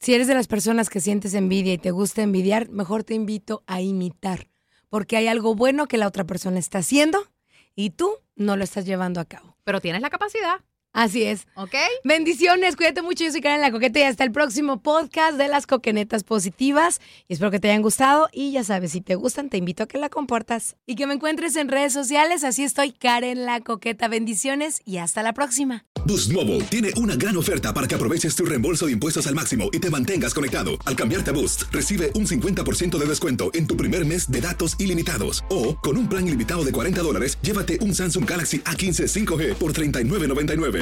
Si 0.00 0.14
eres 0.14 0.26
de 0.26 0.34
las 0.34 0.46
personas 0.46 0.88
que 0.88 1.00
sientes 1.00 1.34
envidia 1.34 1.72
y 1.72 1.78
te 1.78 1.90
gusta 1.90 2.22
envidiar, 2.22 2.68
mejor 2.68 3.04
te 3.04 3.14
invito 3.14 3.62
a 3.66 3.80
imitar, 3.80 4.48
porque 4.88 5.16
hay 5.16 5.28
algo 5.28 5.54
bueno 5.54 5.86
que 5.86 5.98
la 5.98 6.06
otra 6.06 6.24
persona 6.24 6.58
está 6.58 6.78
haciendo 6.78 7.28
y 7.74 7.90
tú 7.90 8.10
no 8.36 8.56
lo 8.56 8.64
estás 8.64 8.86
llevando 8.86 9.20
a 9.20 9.24
cabo. 9.24 9.56
Pero 9.64 9.80
tienes 9.80 10.02
la 10.02 10.10
capacidad, 10.10 10.60
Así 10.92 11.22
es. 11.22 11.46
¿ok? 11.54 11.74
Bendiciones, 12.04 12.76
cuídate 12.76 13.00
mucho. 13.02 13.24
Yo 13.24 13.32
soy 13.32 13.40
Karen 13.40 13.60
La 13.60 13.70
Coqueta 13.70 14.00
y 14.00 14.02
hasta 14.02 14.24
el 14.24 14.32
próximo 14.32 14.82
podcast 14.82 15.38
de 15.38 15.48
las 15.48 15.66
coquenetas 15.66 16.22
positivas. 16.22 17.00
Y 17.28 17.32
espero 17.32 17.50
que 17.50 17.60
te 17.60 17.70
hayan 17.70 17.82
gustado. 17.82 18.28
Y 18.32 18.52
ya 18.52 18.62
sabes, 18.62 18.92
si 18.92 19.00
te 19.00 19.14
gustan, 19.14 19.48
te 19.48 19.56
invito 19.56 19.84
a 19.84 19.86
que 19.86 19.98
la 19.98 20.10
compartas 20.10 20.76
y 20.86 20.94
que 20.96 21.06
me 21.06 21.14
encuentres 21.14 21.56
en 21.56 21.68
redes 21.68 21.92
sociales. 21.92 22.44
Así 22.44 22.62
estoy, 22.62 22.92
Karen 22.92 23.46
La 23.46 23.60
Coqueta. 23.60 24.08
Bendiciones 24.08 24.82
y 24.84 24.98
hasta 24.98 25.22
la 25.22 25.32
próxima. 25.32 25.86
Boost 26.04 26.32
Mobile 26.32 26.64
tiene 26.64 26.90
una 26.96 27.14
gran 27.14 27.36
oferta 27.36 27.72
para 27.72 27.86
que 27.86 27.94
aproveches 27.94 28.34
tu 28.34 28.44
reembolso 28.44 28.86
de 28.86 28.92
impuestos 28.92 29.26
al 29.28 29.34
máximo 29.34 29.70
y 29.72 29.78
te 29.78 29.88
mantengas 29.88 30.34
conectado. 30.34 30.72
Al 30.84 30.96
cambiarte 30.96 31.30
a 31.30 31.32
Boost, 31.32 31.64
recibe 31.70 32.10
un 32.14 32.26
50% 32.26 32.98
de 32.98 33.06
descuento 33.06 33.50
en 33.54 33.66
tu 33.66 33.76
primer 33.76 34.04
mes 34.04 34.30
de 34.30 34.40
datos 34.40 34.78
ilimitados. 34.78 35.42
O, 35.48 35.76
con 35.78 35.96
un 35.96 36.08
plan 36.08 36.26
ilimitado 36.26 36.64
de 36.64 36.72
40 36.72 37.00
dólares, 37.02 37.38
llévate 37.40 37.78
un 37.80 37.94
Samsung 37.94 38.28
Galaxy 38.28 38.58
A15 38.60 39.06
5G 39.06 39.54
por 39.54 39.72
$39.99. 39.72 40.81